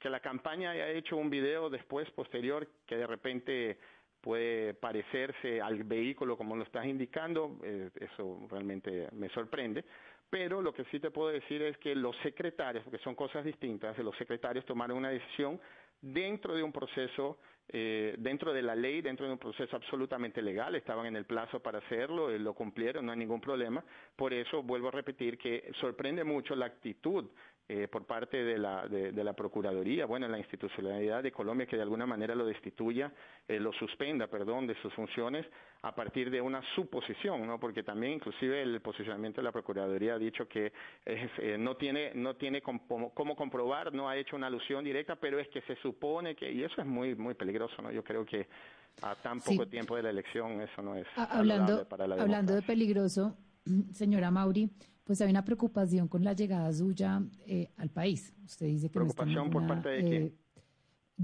que 0.00 0.10
la 0.10 0.18
campaña 0.18 0.72
haya 0.72 0.88
hecho 0.88 1.16
un 1.16 1.30
video 1.30 1.70
después, 1.70 2.10
posterior, 2.10 2.66
que 2.84 2.96
de 2.96 3.06
repente 3.06 3.78
puede 4.22 4.72
parecerse 4.74 5.60
al 5.60 5.82
vehículo 5.84 6.36
como 6.38 6.56
lo 6.56 6.62
estás 6.62 6.86
indicando, 6.86 7.58
eh, 7.62 7.90
eso 8.00 8.46
realmente 8.50 9.08
me 9.12 9.28
sorprende, 9.30 9.84
pero 10.30 10.62
lo 10.62 10.72
que 10.72 10.84
sí 10.84 10.98
te 10.98 11.10
puedo 11.10 11.28
decir 11.28 11.60
es 11.60 11.76
que 11.76 11.94
los 11.94 12.16
secretarios, 12.22 12.84
porque 12.84 13.02
son 13.04 13.14
cosas 13.14 13.44
distintas, 13.44 13.98
los 13.98 14.16
secretarios 14.16 14.64
tomaron 14.64 14.96
una 14.96 15.10
decisión 15.10 15.60
dentro 16.00 16.54
de 16.54 16.62
un 16.62 16.72
proceso, 16.72 17.38
eh, 17.68 18.14
dentro 18.18 18.52
de 18.52 18.62
la 18.62 18.74
ley, 18.74 19.02
dentro 19.02 19.26
de 19.26 19.32
un 19.32 19.38
proceso 19.38 19.76
absolutamente 19.76 20.40
legal, 20.40 20.74
estaban 20.74 21.06
en 21.06 21.16
el 21.16 21.26
plazo 21.26 21.60
para 21.60 21.78
hacerlo, 21.78 22.30
eh, 22.30 22.38
lo 22.38 22.54
cumplieron, 22.54 23.04
no 23.04 23.12
hay 23.12 23.18
ningún 23.18 23.40
problema. 23.40 23.84
Por 24.16 24.32
eso 24.32 24.62
vuelvo 24.62 24.88
a 24.88 24.92
repetir 24.92 25.36
que 25.36 25.70
sorprende 25.80 26.24
mucho 26.24 26.54
la 26.54 26.66
actitud 26.66 27.26
eh, 27.68 27.88
por 27.88 28.04
parte 28.04 28.42
de 28.42 28.58
la, 28.58 28.86
de, 28.88 29.12
la 29.24 29.32
Procuraduría, 29.32 30.04
bueno, 30.04 30.26
la 30.28 30.38
institucionalidad 30.38 31.22
de 31.22 31.30
Colombia 31.30 31.66
que 31.66 31.76
de 31.76 31.82
alguna 31.82 32.06
manera 32.06 32.34
lo 32.34 32.44
destituya, 32.44 33.12
eh, 33.46 33.60
lo 33.60 33.72
suspenda, 33.72 34.26
perdón, 34.26 34.66
de 34.66 34.74
sus 34.82 34.92
funciones 34.94 35.46
a 35.82 35.94
partir 35.94 36.30
de 36.30 36.40
una 36.40 36.60
suposición, 36.74 37.46
¿no? 37.46 37.58
Porque 37.58 37.82
también 37.82 38.14
inclusive 38.14 38.62
el 38.62 38.80
posicionamiento 38.80 39.40
de 39.40 39.44
la 39.44 39.52
Procuraduría 39.52 40.14
ha 40.14 40.18
dicho 40.18 40.46
que 40.48 40.72
eh, 41.06 41.56
no 41.58 41.76
tiene, 41.76 42.12
no 42.14 42.34
tiene 42.34 42.60
cómo, 42.60 43.10
comprobar, 43.36 43.92
no 43.92 44.08
ha 44.08 44.16
hecho 44.16 44.36
una 44.36 44.48
alusión 44.48 44.84
directa, 44.84 45.16
pero 45.16 45.38
es 45.38 45.48
que 45.48 45.62
se 45.62 45.76
supone 45.76 46.34
que, 46.34 46.52
y 46.52 46.64
eso 46.64 46.80
es 46.80 46.86
muy, 46.86 47.14
muy 47.14 47.34
peligroso, 47.34 47.80
¿no? 47.80 47.90
Yo 47.90 48.02
creo 48.02 48.26
que 48.26 48.48
a 49.02 49.14
tan 49.14 49.40
poco 49.40 49.66
tiempo 49.66 49.96
de 49.96 50.02
la 50.02 50.10
elección 50.10 50.60
eso 50.60 50.82
no 50.82 50.94
es 50.96 51.06
hablando, 51.16 51.88
para 51.88 52.06
la 52.06 52.16
Hablando 52.16 52.54
de 52.54 52.62
peligroso, 52.62 53.36
señora 53.92 54.30
Mauri, 54.30 54.70
pues 55.04 55.20
hay 55.20 55.30
una 55.30 55.44
preocupación 55.44 56.08
con 56.08 56.24
la 56.24 56.32
llegada 56.32 56.72
suya 56.72 57.22
eh, 57.46 57.70
al 57.76 57.90
país. 57.90 58.34
Usted 58.44 58.66
dice 58.66 58.88
que 58.88 58.94
preocupación 58.94 59.50
por 59.50 59.66
parte 59.66 59.88
de 59.88 60.04
quién? 60.04 60.41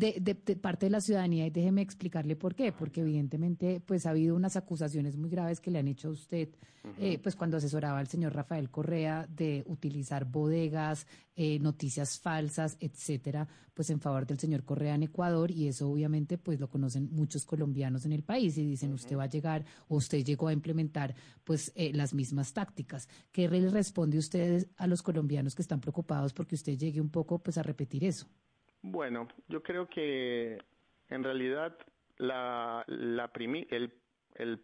Eh, 0.00 0.20
de, 0.20 0.34
parte 0.56 0.86
de 0.86 0.90
la 0.90 1.00
ciudadanía 1.00 1.46
y 1.46 1.50
déjeme 1.50 1.80
explicarle 1.82 2.36
por 2.36 2.54
qué, 2.54 2.72
porque 2.72 3.00
evidentemente 3.00 3.80
pues 3.80 4.06
ha 4.06 4.10
habido 4.10 4.36
unas 4.36 4.56
acusaciones 4.56 5.16
muy 5.16 5.30
graves 5.30 5.60
que 5.60 5.70
le 5.70 5.78
han 5.78 5.88
hecho 5.88 6.08
a 6.08 6.12
usted 6.12 6.50
eh, 6.98 7.18
pues 7.18 7.36
cuando 7.36 7.56
asesoraba 7.56 7.98
al 7.98 8.08
señor 8.08 8.34
Rafael 8.34 8.70
Correa 8.70 9.26
de 9.28 9.64
utilizar 9.66 10.24
bodegas, 10.24 11.06
eh, 11.36 11.58
noticias 11.58 12.18
falsas, 12.18 12.76
etcétera, 12.80 13.46
pues 13.74 13.90
en 13.90 14.00
favor 14.00 14.26
del 14.26 14.38
señor 14.38 14.64
Correa 14.64 14.94
en 14.94 15.02
Ecuador 15.02 15.50
y 15.50 15.68
eso 15.68 15.90
obviamente 15.90 16.38
pues 16.38 16.60
lo 16.60 16.68
conocen 16.68 17.08
muchos 17.12 17.44
colombianos 17.44 18.04
en 18.06 18.12
el 18.12 18.22
país 18.22 18.56
y 18.58 18.64
dicen 18.64 18.92
usted 18.92 19.16
va 19.16 19.24
a 19.24 19.28
llegar 19.28 19.64
o 19.88 19.96
usted 19.96 20.24
llegó 20.24 20.48
a 20.48 20.52
implementar 20.52 21.14
pues 21.44 21.72
eh, 21.74 21.92
las 21.92 22.14
mismas 22.14 22.52
tácticas. 22.52 23.08
¿Qué 23.32 23.48
le 23.48 23.68
responde 23.70 24.18
usted 24.18 24.68
a 24.76 24.86
los 24.86 25.02
colombianos 25.02 25.54
que 25.54 25.62
están 25.62 25.80
preocupados 25.80 26.32
porque 26.32 26.54
usted 26.54 26.76
llegue 26.76 27.00
un 27.00 27.10
poco 27.10 27.38
pues 27.38 27.58
a 27.58 27.62
repetir 27.62 28.04
eso? 28.04 28.26
Bueno, 28.82 29.28
yo 29.48 29.62
creo 29.62 29.88
que 29.88 30.58
en 31.08 31.24
realidad 31.24 31.76
la, 32.18 32.84
la 32.86 33.30
el, 33.36 33.92
el, 34.36 34.60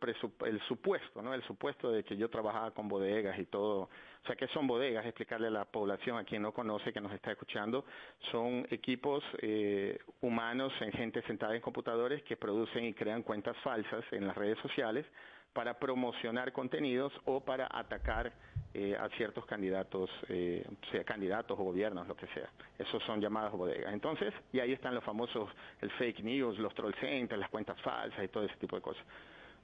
el 0.47 0.61
supuesto, 0.69 1.21
¿no? 1.21 1.35
El 1.35 1.43
supuesto 1.43 1.91
de 1.91 2.05
que 2.05 2.17
yo 2.17 2.31
trabajaba 2.31 2.71
con 2.71 2.89
bodegas 2.89 3.39
y 3.39 3.47
todo, 3.47 3.83
o 3.83 4.27
sea, 4.27 4.37
¿qué 4.37 4.47
son 4.49 4.67
bodegas? 4.67 5.05
Explicarle 5.05 5.49
a 5.49 5.51
la 5.51 5.65
población, 5.65 6.17
a 6.17 6.25
quien 6.25 6.43
no 6.43 6.53
conoce, 6.53 6.93
que 6.93 7.01
nos 7.01 7.13
está 7.13 7.33
escuchando, 7.33 7.85
son 8.31 8.67
equipos 8.71 9.25
eh, 9.43 9.99
humanos, 10.21 10.73
en 10.81 10.93
gente 10.93 11.23
sentada 11.23 11.55
en 11.55 11.61
computadores 11.61 12.23
que 12.23 12.37
producen 12.37 12.85
y 12.85 12.95
crean 12.95 13.23
cuentas 13.23 13.57
falsas 13.65 14.05
en 14.13 14.27
las 14.27 14.37
redes 14.37 14.59
sociales 14.61 15.05
para 15.53 15.79
promocionar 15.79 16.53
contenidos 16.53 17.13
o 17.25 17.41
para 17.45 17.69
atacar 17.71 18.33
eh, 18.75 18.97
a 18.99 19.09
ciertos 19.11 19.47
candidatos, 19.47 20.11
eh, 20.29 20.67
sea 20.91 21.05
candidatos 21.05 21.59
o 21.59 21.63
gobiernos, 21.63 22.09
lo 22.09 22.17
que 22.17 22.27
sea. 22.29 22.51
Esos 22.79 23.03
son 23.05 23.21
llamadas 23.21 23.53
bodegas. 23.53 23.93
Entonces, 23.93 24.35
y 24.53 24.61
ahí 24.61 24.73
están 24.73 24.95
los 24.95 25.05
famosos, 25.05 25.49
el 25.81 25.91
fake 25.93 26.25
news, 26.25 26.59
los 26.59 26.75
troll 26.75 26.93
centers, 27.01 27.41
las 27.41 27.51
cuentas 27.51 27.81
falsas 27.83 28.25
y 28.25 28.29
todo 28.29 28.45
ese 28.45 28.57
tipo 28.57 28.77
de 28.77 28.83
cosas. 28.83 29.05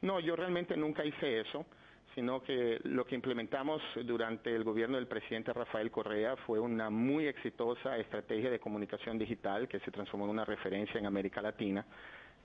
No, 0.02 0.20
yo 0.20 0.36
realmente 0.36 0.76
nunca 0.76 1.04
hice 1.04 1.40
eso, 1.40 1.66
sino 2.14 2.42
que 2.42 2.80
lo 2.84 3.04
que 3.04 3.14
implementamos 3.14 3.82
durante 4.04 4.54
el 4.54 4.64
gobierno 4.64 4.96
del 4.96 5.06
presidente 5.06 5.52
Rafael 5.52 5.90
Correa 5.90 6.36
fue 6.46 6.58
una 6.58 6.88
muy 6.88 7.26
exitosa 7.26 7.98
estrategia 7.98 8.50
de 8.50 8.58
comunicación 8.58 9.18
digital 9.18 9.68
que 9.68 9.80
se 9.80 9.90
transformó 9.90 10.24
en 10.24 10.30
una 10.30 10.44
referencia 10.44 10.98
en 10.98 11.06
América 11.06 11.42
Latina 11.42 11.84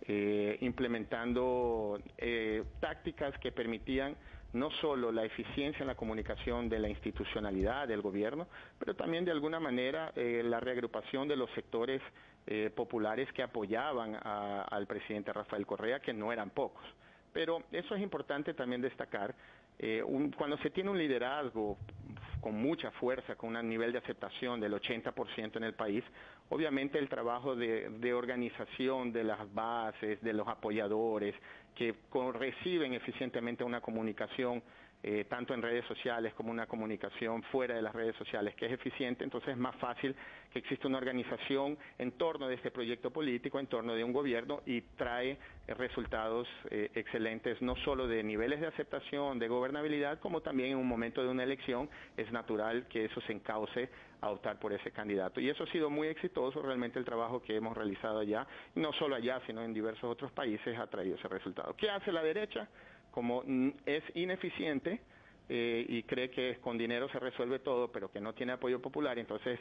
eh, 0.07 0.57
implementando 0.61 1.99
eh, 2.17 2.63
tácticas 2.79 3.37
que 3.39 3.51
permitían 3.51 4.15
no 4.55 4.71
solo 4.71 5.11
la 5.11 5.23
eficiencia 5.23 5.81
en 5.81 5.87
la 5.87 5.95
comunicación 5.95 6.69
de 6.69 6.79
la 6.79 6.89
institucionalidad 6.89 7.87
del 7.87 8.01
gobierno, 8.01 8.47
pero 8.79 8.95
también 8.95 9.25
de 9.25 9.31
alguna 9.31 9.59
manera 9.59 10.11
eh, 10.15 10.41
la 10.43 10.59
reagrupación 10.59 11.27
de 11.27 11.35
los 11.35 11.49
sectores 11.51 12.01
populares 12.75 13.27
que 13.33 13.41
apoyaban 13.41 14.15
al 14.23 14.85
presidente 14.85 15.33
Rafael 15.33 15.65
Correa, 15.65 15.99
que 15.99 16.13
no 16.13 16.31
eran 16.31 16.51
pocos. 16.51 16.83
Pero 17.33 17.63
eso 17.71 17.95
es 17.95 18.03
importante 18.03 18.53
también 18.53 18.83
destacar. 18.83 19.33
cuando 20.37 20.55
se 20.59 20.69
tiene 20.69 20.91
un 20.91 20.97
liderazgo 20.99 21.75
con 22.45 22.61
mucha 22.61 22.91
fuerza, 22.91 23.35
con 23.35 23.55
un 23.55 23.67
nivel 23.67 23.91
de 23.91 23.97
aceptación 23.97 24.59
del 24.59 24.73
80% 24.73 25.57
en 25.57 25.63
el 25.63 25.73
país, 25.73 26.03
obviamente 26.49 26.99
el 26.99 27.09
trabajo 27.09 27.55
de, 27.55 28.13
organización 28.13 29.11
de 29.11 29.23
las 29.23 29.51
bases, 29.51 30.21
de 30.21 30.31
los 30.31 30.47
apoyadores, 30.47 31.33
que 31.75 31.93
reciben 32.33 32.93
eficientemente 32.93 33.63
una 33.63 33.81
comunicación 33.81 34.63
eh, 35.03 35.25
tanto 35.29 35.53
en 35.53 35.61
redes 35.61 35.85
sociales 35.85 36.33
como 36.33 36.51
una 36.51 36.65
comunicación 36.65 37.43
fuera 37.43 37.75
de 37.75 37.81
las 37.81 37.93
redes 37.93 38.15
sociales 38.15 38.55
que 38.55 38.65
es 38.65 38.71
eficiente, 38.71 39.23
entonces 39.23 39.51
es 39.51 39.57
más 39.57 39.75
fácil 39.75 40.15
que 40.51 40.59
exista 40.59 40.87
una 40.87 40.97
organización 40.97 41.77
en 41.99 42.13
torno 42.13 42.47
de 42.47 42.55
este 42.55 42.71
proyecto 42.71 43.11
político, 43.11 43.59
en 43.59 43.67
torno 43.67 43.93
de 43.93 44.03
un 44.03 44.13
gobierno 44.13 44.61
y 44.65 44.81
trae 44.81 45.37
resultados 45.67 46.47
eh, 46.71 46.89
excelentes, 46.95 47.61
no 47.61 47.75
solo 47.77 48.07
de 48.07 48.23
niveles 48.23 48.61
de 48.61 48.67
aceptación, 48.67 49.37
de 49.37 49.47
gobernabilidad, 49.47 50.19
como 50.19 50.41
también 50.41 50.71
en 50.71 50.77
un 50.77 50.87
momento 50.87 51.21
de 51.21 51.29
una 51.29 51.43
elección 51.43 51.89
es 52.17 52.31
natural 52.31 52.87
que 52.87 53.05
eso 53.05 53.21
se 53.21 53.33
encauce 53.33 53.89
a 54.21 54.29
optar 54.29 54.59
por 54.59 54.73
ese 54.73 54.91
candidato. 54.91 55.39
Y 55.39 55.49
eso 55.49 55.63
ha 55.63 55.71
sido 55.71 55.89
muy 55.89 56.07
exitoso 56.07 56.61
realmente 56.61 56.99
el 56.99 57.05
trabajo 57.05 57.41
que 57.41 57.55
hemos 57.55 57.75
realizado 57.75 58.19
allá, 58.19 58.47
no 58.75 58.91
solo 58.93 59.15
allá, 59.15 59.41
sino 59.45 59.61
en 59.61 59.73
diversos 59.73 60.09
otros 60.09 60.31
países 60.31 60.77
ha 60.77 60.87
traído 60.87 61.15
ese 61.15 61.27
resultado. 61.27 61.75
¿Qué 61.75 61.89
hace 61.89 62.11
la 62.11 62.23
derecha? 62.23 62.67
Como 63.15 63.43
es 63.85 64.03
ineficiente 64.13 64.99
eh, 65.47 65.85
y 65.87 66.03
cree 66.03 66.29
que 66.29 66.57
con 66.59 66.77
dinero 66.77 67.07
se 67.07 67.17
resuelve 67.17 67.59
todo, 67.59 67.89
pero 67.89 68.11
que 68.11 68.19
no 68.19 68.33
tiene 68.33 68.51
apoyo 68.51 68.81
popular, 68.81 69.17
entonces 69.17 69.57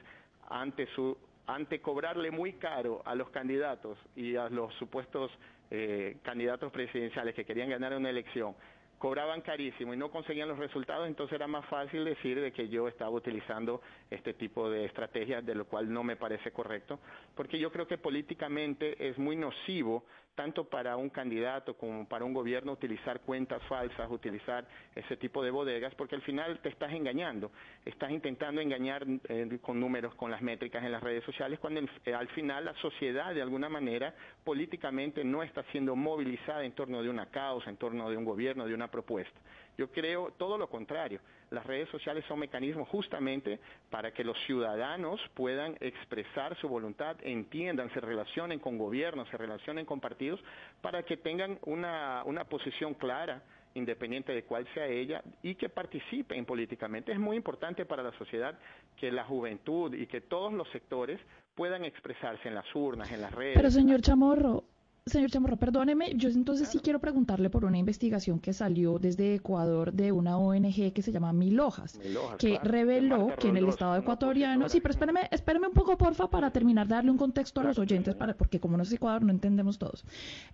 ante 0.50 0.86
su 0.88 1.16
ante 1.46 1.80
cobrarle 1.80 2.30
muy 2.30 2.54
caro 2.54 3.02
a 3.04 3.14
los 3.14 3.30
candidatos 3.30 3.98
y 4.16 4.34
a 4.34 4.48
los 4.48 4.74
supuestos 4.74 5.30
eh, 5.70 6.16
candidatos 6.22 6.72
presidenciales 6.72 7.34
que 7.34 7.44
querían 7.44 7.68
ganar 7.68 7.94
una 7.94 8.10
elección, 8.10 8.56
cobraban 8.98 9.42
carísimo 9.42 9.92
y 9.92 9.98
no 9.98 10.10
conseguían 10.10 10.48
los 10.48 10.58
resultados, 10.58 11.06
entonces 11.06 11.34
era 11.34 11.46
más 11.46 11.66
fácil 11.66 12.04
decir 12.04 12.40
de 12.40 12.50
que 12.50 12.68
yo 12.68 12.88
estaba 12.88 13.10
utilizando 13.10 13.82
este 14.10 14.32
tipo 14.32 14.70
de 14.70 14.86
estrategias, 14.86 15.44
de 15.44 15.54
lo 15.54 15.66
cual 15.66 15.92
no 15.92 16.02
me 16.02 16.16
parece 16.16 16.50
correcto, 16.50 16.98
porque 17.36 17.58
yo 17.58 17.70
creo 17.70 17.86
que 17.86 17.98
políticamente 17.98 19.08
es 19.08 19.18
muy 19.18 19.36
nocivo 19.36 20.04
tanto 20.34 20.64
para 20.64 20.96
un 20.96 21.10
candidato 21.10 21.74
como 21.74 22.08
para 22.08 22.24
un 22.24 22.32
gobierno 22.32 22.72
utilizar 22.72 23.20
cuentas 23.20 23.62
falsas, 23.68 24.10
utilizar 24.10 24.66
ese 24.94 25.16
tipo 25.16 25.42
de 25.42 25.50
bodegas, 25.50 25.94
porque 25.94 26.14
al 26.14 26.22
final 26.22 26.58
te 26.60 26.68
estás 26.68 26.92
engañando, 26.92 27.50
estás 27.84 28.10
intentando 28.10 28.60
engañar 28.60 29.06
eh, 29.28 29.58
con 29.60 29.78
números, 29.78 30.14
con 30.14 30.30
las 30.30 30.42
métricas 30.42 30.84
en 30.84 30.92
las 30.92 31.02
redes 31.02 31.24
sociales, 31.24 31.58
cuando 31.58 31.80
eh, 32.04 32.14
al 32.14 32.28
final 32.28 32.64
la 32.64 32.74
sociedad 32.74 33.34
de 33.34 33.42
alguna 33.42 33.68
manera 33.68 34.14
políticamente 34.42 35.24
no 35.24 35.42
está 35.42 35.62
siendo 35.72 35.96
movilizada 35.96 36.64
en 36.64 36.72
torno 36.72 37.02
de 37.02 37.08
una 37.08 37.26
causa, 37.26 37.70
en 37.70 37.76
torno 37.76 38.10
de 38.10 38.16
un 38.16 38.24
gobierno, 38.24 38.66
de 38.66 38.74
una 38.74 38.88
propuesta. 38.90 39.38
Yo 39.76 39.90
creo 39.90 40.32
todo 40.36 40.56
lo 40.56 40.68
contrario. 40.68 41.20
Las 41.50 41.66
redes 41.66 41.88
sociales 41.88 42.24
son 42.26 42.38
mecanismos 42.38 42.88
justamente 42.88 43.60
para 43.90 44.12
que 44.12 44.24
los 44.24 44.36
ciudadanos 44.44 45.20
puedan 45.34 45.76
expresar 45.80 46.56
su 46.60 46.68
voluntad, 46.68 47.16
entiendan, 47.22 47.92
se 47.92 48.00
relacionen 48.00 48.58
con 48.58 48.78
gobiernos, 48.78 49.28
se 49.28 49.36
relacionen 49.36 49.86
con 49.86 50.00
partidos, 50.00 50.40
para 50.80 51.02
que 51.02 51.16
tengan 51.16 51.58
una, 51.64 52.22
una 52.24 52.44
posición 52.44 52.94
clara 52.94 53.42
independiente 53.74 54.32
de 54.32 54.44
cuál 54.44 54.66
sea 54.72 54.86
ella, 54.86 55.22
y 55.42 55.56
que 55.56 55.68
participen 55.68 56.44
políticamente. 56.44 57.12
Es 57.12 57.18
muy 57.18 57.36
importante 57.36 57.84
para 57.84 58.02
la 58.02 58.12
sociedad 58.12 58.56
que 58.96 59.10
la 59.10 59.24
juventud 59.24 59.92
y 59.94 60.06
que 60.06 60.20
todos 60.20 60.52
los 60.52 60.68
sectores 60.70 61.20
puedan 61.54 61.84
expresarse 61.84 62.48
en 62.48 62.54
las 62.54 62.72
urnas, 62.74 63.10
en 63.10 63.20
las 63.20 63.32
redes. 63.32 63.54
Pero 63.56 63.70
señor 63.70 64.00
Chamorro, 64.00 64.64
Señor 65.06 65.30
Chamorro, 65.30 65.58
perdóneme, 65.58 66.14
yo 66.16 66.30
entonces 66.30 66.66
sí 66.66 66.78
quiero 66.78 66.98
preguntarle 66.98 67.50
por 67.50 67.66
una 67.66 67.76
investigación 67.76 68.40
que 68.40 68.54
salió 68.54 68.98
desde 68.98 69.34
Ecuador 69.34 69.92
de 69.92 70.12
una 70.12 70.38
ONG 70.38 70.94
que 70.94 71.02
se 71.02 71.12
llama 71.12 71.30
Mil 71.34 71.60
Hojas, 71.60 72.00
que 72.38 72.58
reveló 72.62 73.28
que 73.38 73.48
en 73.48 73.58
el 73.58 73.68
Estado 73.68 73.96
ecuatoriano, 73.96 74.66
sí, 74.70 74.80
pero 74.80 74.92
espéreme, 74.92 75.28
espéreme 75.30 75.66
un 75.68 75.74
poco, 75.74 75.98
porfa, 75.98 76.30
para 76.30 76.50
terminar 76.52 76.88
de 76.88 76.94
darle 76.94 77.10
un 77.10 77.18
contexto 77.18 77.60
a 77.60 77.64
los 77.64 77.78
oyentes, 77.78 78.14
para, 78.14 78.34
porque 78.34 78.60
como 78.60 78.78
no 78.78 78.82
es 78.82 78.92
Ecuador, 78.92 79.22
no 79.22 79.30
entendemos 79.30 79.76
todos. 79.76 80.06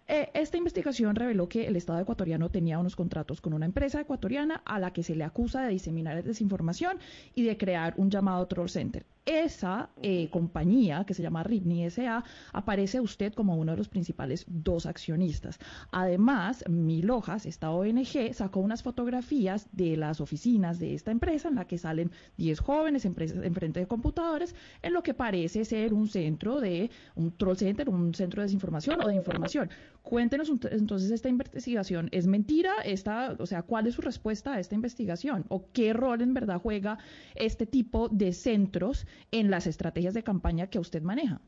Eh, 0.09 0.30
esta 0.35 0.57
investigación 0.57 1.14
reveló 1.14 1.49
que 1.49 1.69
el 1.69 1.76
Estado 1.76 2.00
ecuatoriano 2.00 2.50
tenía 2.50 2.80
unos 2.80 2.97
contratos 2.97 3.40
con 3.40 3.52
una 3.52 3.66
empresa 3.66 4.00
ecuatoriana 4.00 4.62
a 4.64 4.80
la 4.80 4.92
que 4.92 5.04
se 5.04 5.14
le 5.14 5.23
acusa 5.23 5.62
de 5.62 5.69
diseminar 5.69 6.25
desinformación 6.25 6.99
y 7.37 7.45
de 7.45 7.57
crear 7.57 7.95
un 7.99 8.11
llamado 8.11 8.49
troll 8.49 8.69
center 8.69 9.07
esa 9.30 9.90
eh, 10.02 10.28
compañía, 10.30 11.04
que 11.04 11.14
se 11.14 11.22
llama 11.22 11.42
Ripni 11.42 11.88
SA, 11.90 12.25
aparece 12.52 13.00
usted 13.00 13.32
como 13.32 13.56
uno 13.56 13.72
de 13.72 13.78
los 13.78 13.88
principales 13.88 14.44
dos 14.49 14.87
accionistas. 14.87 15.58
Además, 15.92 16.64
Mil 16.68 17.10
Hojas, 17.10 17.46
esta 17.46 17.70
ONG, 17.70 18.34
sacó 18.34 18.60
unas 18.60 18.82
fotografías 18.82 19.68
de 19.72 19.96
las 19.96 20.20
oficinas 20.20 20.78
de 20.78 20.94
esta 20.94 21.10
empresa 21.10 21.49
en 21.49 21.54
la 21.54 21.66
que 21.66 21.78
salen 21.78 22.10
10 22.38 22.60
jóvenes 22.60 23.04
en 23.04 23.14
frente 23.14 23.80
de 23.80 23.87
computadores, 23.87 24.54
en 24.82 24.92
lo 24.92 25.02
que 25.02 25.14
parece 25.14 25.64
ser 25.64 25.94
un 25.94 26.08
centro 26.08 26.60
de, 26.60 26.90
un 27.14 27.30
troll 27.32 27.56
center, 27.56 27.88
un 27.88 28.14
centro 28.14 28.42
de 28.42 28.46
desinformación 28.46 29.00
o 29.02 29.08
de 29.08 29.14
información. 29.14 29.70
Cuéntenos 30.02 30.49
entonces 30.49 31.10
esta 31.10 31.28
investigación. 31.28 32.08
¿Es 32.10 32.26
mentira? 32.26 32.72
Esta, 32.84 33.37
o 33.38 33.46
sea, 33.46 33.62
¿cuál 33.62 33.87
es 33.87 33.94
su 33.94 34.02
respuesta 34.02 34.54
a 34.54 34.60
esta 34.60 34.75
investigación? 34.75 35.44
¿O 35.49 35.66
qué 35.72 35.92
rol 35.92 36.22
en 36.22 36.32
verdad 36.32 36.60
juega 36.60 36.99
este 37.34 37.66
tipo 37.66 38.08
de 38.08 38.32
centros 38.32 39.06
en 39.30 39.50
las 39.50 39.66
estrategias 39.66 40.14
de 40.14 40.22
campaña 40.22 40.68
que 40.68 40.78
usted 40.78 41.02
maneja? 41.02 41.40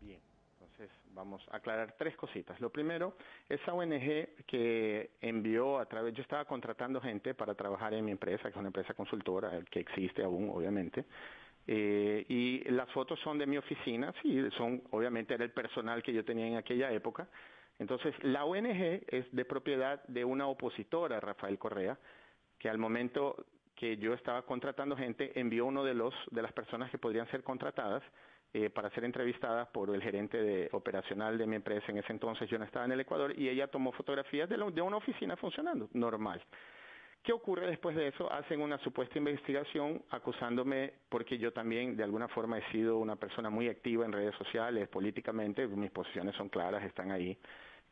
Bien, 0.00 0.20
entonces 0.52 0.90
vamos 1.12 1.46
a 1.50 1.56
aclarar 1.56 1.94
tres 1.98 2.16
cositas. 2.16 2.60
Lo 2.60 2.70
primero, 2.70 3.16
esa 3.48 3.72
ONG 3.72 4.44
que 4.46 5.10
envió 5.20 5.78
a 5.78 5.86
través, 5.86 6.14
yo 6.14 6.22
estaba 6.22 6.44
contratando 6.44 7.00
gente 7.00 7.34
para 7.34 7.54
trabajar 7.54 7.94
en 7.94 8.04
mi 8.04 8.12
empresa, 8.12 8.44
que 8.44 8.50
es 8.50 8.56
una 8.56 8.68
empresa 8.68 8.94
consultora, 8.94 9.62
que 9.70 9.80
existe 9.80 10.22
aún, 10.22 10.50
obviamente. 10.50 11.04
Eh, 11.66 12.24
y 12.28 12.64
las 12.70 12.90
fotos 12.90 13.20
son 13.20 13.38
de 13.38 13.46
mi 13.46 13.56
oficina, 13.56 14.12
sí, 14.22 14.42
son, 14.56 14.82
obviamente 14.90 15.34
era 15.34 15.44
el 15.44 15.52
personal 15.52 16.02
que 16.02 16.12
yo 16.12 16.24
tenía 16.24 16.46
en 16.46 16.56
aquella 16.56 16.90
época, 16.90 17.28
entonces, 17.80 18.14
la 18.22 18.44
ONG 18.44 19.02
es 19.08 19.24
de 19.32 19.44
propiedad 19.46 20.04
de 20.04 20.22
una 20.22 20.46
opositora, 20.46 21.18
Rafael 21.18 21.58
Correa, 21.58 21.98
que 22.58 22.68
al 22.68 22.76
momento 22.76 23.46
que 23.80 23.96
yo 23.96 24.12
estaba 24.12 24.42
contratando 24.42 24.94
gente, 24.94 25.32
envió 25.40 25.64
uno 25.64 25.82
de 25.82 25.94
los 25.94 26.12
de 26.30 26.42
las 26.42 26.52
personas 26.52 26.90
que 26.90 26.98
podrían 26.98 27.26
ser 27.30 27.42
contratadas 27.42 28.02
eh, 28.52 28.68
para 28.68 28.90
ser 28.90 29.04
entrevistadas 29.04 29.68
por 29.68 29.88
el 29.88 30.02
gerente 30.02 30.36
de, 30.36 30.68
operacional 30.72 31.38
de 31.38 31.46
mi 31.46 31.56
empresa. 31.56 31.86
En 31.88 31.96
ese 31.96 32.12
entonces 32.12 32.50
yo 32.50 32.58
no 32.58 32.66
estaba 32.66 32.84
en 32.84 32.92
el 32.92 33.00
Ecuador 33.00 33.32
y 33.34 33.48
ella 33.48 33.68
tomó 33.68 33.90
fotografías 33.92 34.50
de, 34.50 34.58
de 34.58 34.82
una 34.82 34.98
oficina 34.98 35.34
funcionando, 35.36 35.88
normal. 35.94 36.42
¿Qué 37.22 37.32
ocurre 37.32 37.68
después 37.68 37.96
de 37.96 38.08
eso? 38.08 38.30
Hacen 38.30 38.60
una 38.60 38.76
supuesta 38.78 39.16
investigación 39.16 40.02
acusándome 40.10 40.92
porque 41.08 41.38
yo 41.38 41.50
también 41.50 41.96
de 41.96 42.04
alguna 42.04 42.28
forma 42.28 42.58
he 42.58 42.72
sido 42.72 42.98
una 42.98 43.16
persona 43.16 43.48
muy 43.48 43.68
activa 43.68 44.04
en 44.04 44.12
redes 44.12 44.34
sociales, 44.34 44.88
políticamente, 44.88 45.66
mis 45.66 45.90
posiciones 45.90 46.34
son 46.36 46.50
claras, 46.50 46.84
están 46.84 47.12
ahí. 47.12 47.38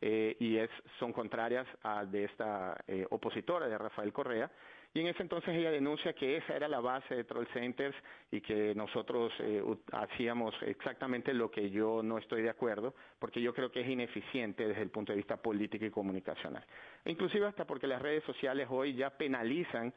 Eh, 0.01 0.37
y 0.39 0.57
es, 0.57 0.69
son 0.99 1.13
contrarias 1.13 1.67
a 1.81 2.05
de 2.05 2.25
esta 2.25 2.77
eh, 2.87 3.07
opositora 3.09 3.67
de 3.67 3.77
Rafael 3.77 4.13
Correa. 4.13 4.51
Y 4.93 5.01
en 5.01 5.07
ese 5.07 5.21
entonces 5.21 5.55
ella 5.55 5.69
denuncia 5.69 6.13
que 6.13 6.37
esa 6.37 6.55
era 6.55 6.67
la 6.67 6.79
base 6.79 7.15
de 7.15 7.23
Troll 7.23 7.45
Centers 7.53 7.95
y 8.31 8.41
que 8.41 8.73
nosotros 8.73 9.31
eh, 9.39 9.63
hacíamos 9.91 10.55
exactamente 10.63 11.31
lo 11.33 11.51
que 11.51 11.69
yo 11.69 12.01
no 12.01 12.17
estoy 12.17 12.41
de 12.41 12.49
acuerdo, 12.49 12.95
porque 13.19 13.39
yo 13.39 13.53
creo 13.53 13.71
que 13.71 13.81
es 13.81 13.87
ineficiente 13.87 14.67
desde 14.67 14.81
el 14.81 14.89
punto 14.89 15.11
de 15.11 15.17
vista 15.17 15.37
político 15.37 15.85
y 15.85 15.91
comunicacional. 15.91 16.65
inclusive 17.05 17.45
hasta 17.45 17.65
porque 17.65 17.85
las 17.85 18.01
redes 18.01 18.23
sociales 18.23 18.67
hoy 18.69 18.95
ya 18.95 19.11
penalizan 19.11 19.93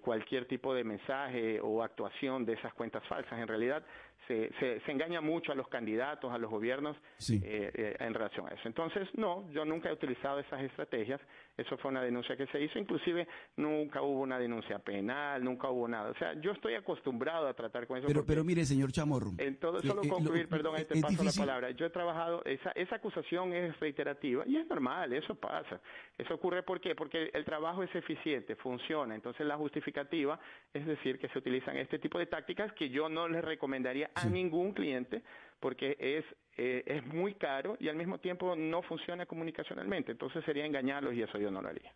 cualquier 0.00 0.46
tipo 0.46 0.74
de 0.74 0.84
mensaje 0.84 1.60
o 1.60 1.82
actuación 1.82 2.44
de 2.44 2.54
esas 2.54 2.74
cuentas 2.74 3.02
falsas. 3.08 3.38
En 3.38 3.48
realidad, 3.48 3.82
se, 4.28 4.80
se, 4.84 4.92
engaña 4.92 5.20
mucho 5.20 5.52
a 5.52 5.54
los 5.54 5.68
candidatos, 5.68 6.30
a 6.30 6.38
los 6.38 6.50
gobiernos 6.50 6.96
eh, 7.30 7.70
eh, 7.74 7.96
en 7.98 8.12
relación 8.12 8.46
a 8.46 8.50
eso. 8.50 8.68
Entonces, 8.68 9.08
no, 9.14 9.50
yo 9.52 9.64
nunca 9.64 9.88
he 9.88 9.92
utilizado 9.92 10.38
esas 10.38 10.60
estrategias. 10.62 11.20
Eso 11.56 11.76
fue 11.78 11.90
una 11.90 12.02
denuncia 12.02 12.36
que 12.36 12.46
se 12.48 12.60
hizo. 12.60 12.78
Inclusive, 12.78 13.26
nunca 13.56 14.02
hubo 14.02 14.20
una 14.20 14.38
denuncia 14.38 14.78
penal, 14.78 15.42
nunca 15.42 15.70
hubo 15.70 15.88
nada. 15.88 16.10
O 16.10 16.14
sea, 16.14 16.34
yo 16.40 16.52
estoy 16.52 16.74
acostumbrado 16.74 17.48
a 17.48 17.54
tratar 17.54 17.86
con 17.86 17.98
eso. 17.98 18.06
Pero, 18.06 18.24
pero 18.24 18.44
mire, 18.44 18.64
señor 18.64 18.92
Chamorro. 18.92 19.32
En 19.38 19.56
todo, 19.56 19.80
solo 19.80 20.02
eh, 20.04 20.08
concluir, 20.08 20.48
perdón, 20.48 20.76
ahí 20.76 20.84
te 20.84 21.00
paso 21.00 21.24
la 21.24 21.32
palabra. 21.32 21.70
Yo 21.70 21.86
he 21.86 21.90
trabajado, 21.90 22.44
esa, 22.44 22.70
esa 22.72 22.96
acusación 22.96 23.52
es 23.54 23.78
reiterativa 23.80 24.44
y 24.46 24.56
es 24.56 24.68
normal, 24.68 25.12
eso 25.14 25.34
pasa. 25.34 25.80
Eso 26.16 26.34
ocurre 26.34 26.62
¿por 26.62 26.80
qué? 26.80 26.94
Porque 26.94 27.30
el 27.32 27.44
trabajo 27.44 27.82
es 27.82 27.94
eficiente, 27.94 28.54
funciona. 28.56 29.14
Entonces, 29.14 29.37
la 29.44 29.56
justificativa 29.56 30.38
es 30.72 30.86
decir 30.86 31.18
que 31.18 31.28
se 31.28 31.38
utilizan 31.38 31.76
este 31.76 31.98
tipo 31.98 32.18
de 32.18 32.26
tácticas 32.26 32.72
que 32.72 32.90
yo 32.90 33.08
no 33.08 33.28
les 33.28 33.44
recomendaría 33.44 34.10
a 34.14 34.26
ningún 34.26 34.72
cliente 34.72 35.22
porque 35.60 35.96
es, 35.98 36.24
eh, 36.56 36.82
es 36.86 37.06
muy 37.06 37.34
caro 37.34 37.76
y 37.80 37.88
al 37.88 37.96
mismo 37.96 38.18
tiempo 38.18 38.54
no 38.56 38.82
funciona 38.82 39.26
comunicacionalmente. 39.26 40.12
Entonces 40.12 40.44
sería 40.44 40.66
engañarlos 40.66 41.14
y 41.14 41.22
eso 41.22 41.38
yo 41.38 41.50
no 41.50 41.62
lo 41.62 41.68
haría. 41.68 41.92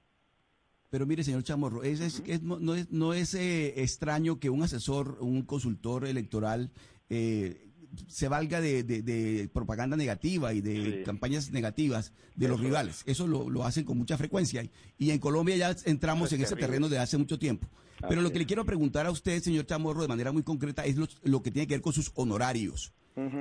Pero 0.91 1.07
mire, 1.07 1.23
señor 1.23 1.43
Chamorro, 1.43 1.83
es, 1.83 2.01
es, 2.01 2.43
no 2.43 2.75
es, 2.75 2.91
no 2.91 3.15
es 3.15 3.35
eh, 3.35 3.83
extraño 3.83 4.39
que 4.39 4.51
un 4.51 4.63
asesor, 4.63 5.17
un 5.21 5.47
consultor 5.47 6.07
electoral 6.07 6.71
eh, 7.09 7.72
se 8.09 8.29
valga 8.29 8.61
de, 8.61 9.51
propaganda 9.53 9.97
negativa 9.97 10.53
y 10.53 10.61
de 10.61 11.03
campañas 11.05 11.51
negativas 11.51 12.13
de 12.37 12.49
los 12.49 12.61
rivales. 12.61 13.03
Eso 13.07 13.27
lo, 13.27 13.51
lo, 13.51 13.65
hacen 13.65 13.85
con 13.85 13.99
mucha 13.99 14.17
frecuencia. 14.17 14.65
Y 14.99 15.11
en 15.11 15.19
Colombia 15.19 15.57
ya 15.57 15.77
entramos 15.85 16.33
en 16.33 16.43
ese 16.43 16.57
terreno 16.57 16.89
de 16.89 16.99
hace 16.99 17.19
mucho 17.19 17.39
tiempo. 17.39 17.69
Pero 18.09 18.21
lo 18.21 18.33
que 18.33 18.39
le 18.39 18.47
quiero 18.47 18.65
preguntar 18.65 19.07
a 19.07 19.11
usted, 19.11 19.41
señor 19.43 19.67
Chamorro, 19.67 20.03
de 20.03 20.09
manera 20.09 20.33
muy 20.33 20.43
concreta, 20.43 20.85
es 20.85 20.97
lo, 20.97 21.43
que 21.43 21.51
tiene 21.51 21.67
que 21.67 21.75
ver 21.75 21.83
con 21.83 21.93
sus 21.93 22.11
honorarios. 22.15 22.93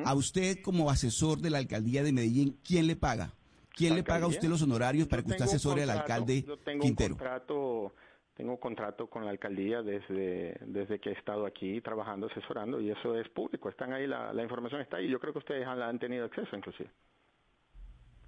A 0.03 0.13
usted, 0.13 0.59
como 0.61 0.89
asesor 0.89 1.39
de 1.39 1.49
la 1.49 1.57
alcaldía 1.57 2.03
de 2.03 2.11
Medellín, 2.11 2.57
¿quién 2.63 2.87
le 2.87 2.97
paga? 2.97 3.33
¿Quién 3.73 3.95
le 3.95 4.03
paga 4.03 4.25
a 4.25 4.27
usted 4.27 4.49
los 4.49 4.61
honorarios 4.61 5.07
para 5.07 5.23
que 5.23 5.31
usted 5.31 5.45
asesore 5.45 5.83
al 5.83 5.89
alcalde 5.91 6.43
yo 6.43 6.57
tengo 6.57 6.83
Quintero? 6.83 7.13
Un 7.13 7.19
contrato, 7.19 7.93
tengo 8.35 8.59
contrato 8.59 9.07
con 9.07 9.25
la 9.25 9.31
alcaldía 9.31 9.81
desde, 9.81 10.57
desde 10.65 10.99
que 10.99 11.09
he 11.09 11.13
estado 11.13 11.45
aquí 11.45 11.81
trabajando, 11.81 12.27
asesorando, 12.27 12.79
y 12.79 12.89
eso 12.89 13.17
es 13.17 13.27
público. 13.29 13.69
Están 13.69 13.93
ahí, 13.93 14.07
la, 14.07 14.33
la 14.33 14.43
información 14.43 14.81
está 14.81 14.97
ahí. 14.97 15.09
Yo 15.09 15.19
creo 15.19 15.33
que 15.33 15.39
ustedes 15.39 15.67
han, 15.67 15.81
han 15.81 15.99
tenido 15.99 16.25
acceso, 16.25 16.55
inclusive. 16.55 16.89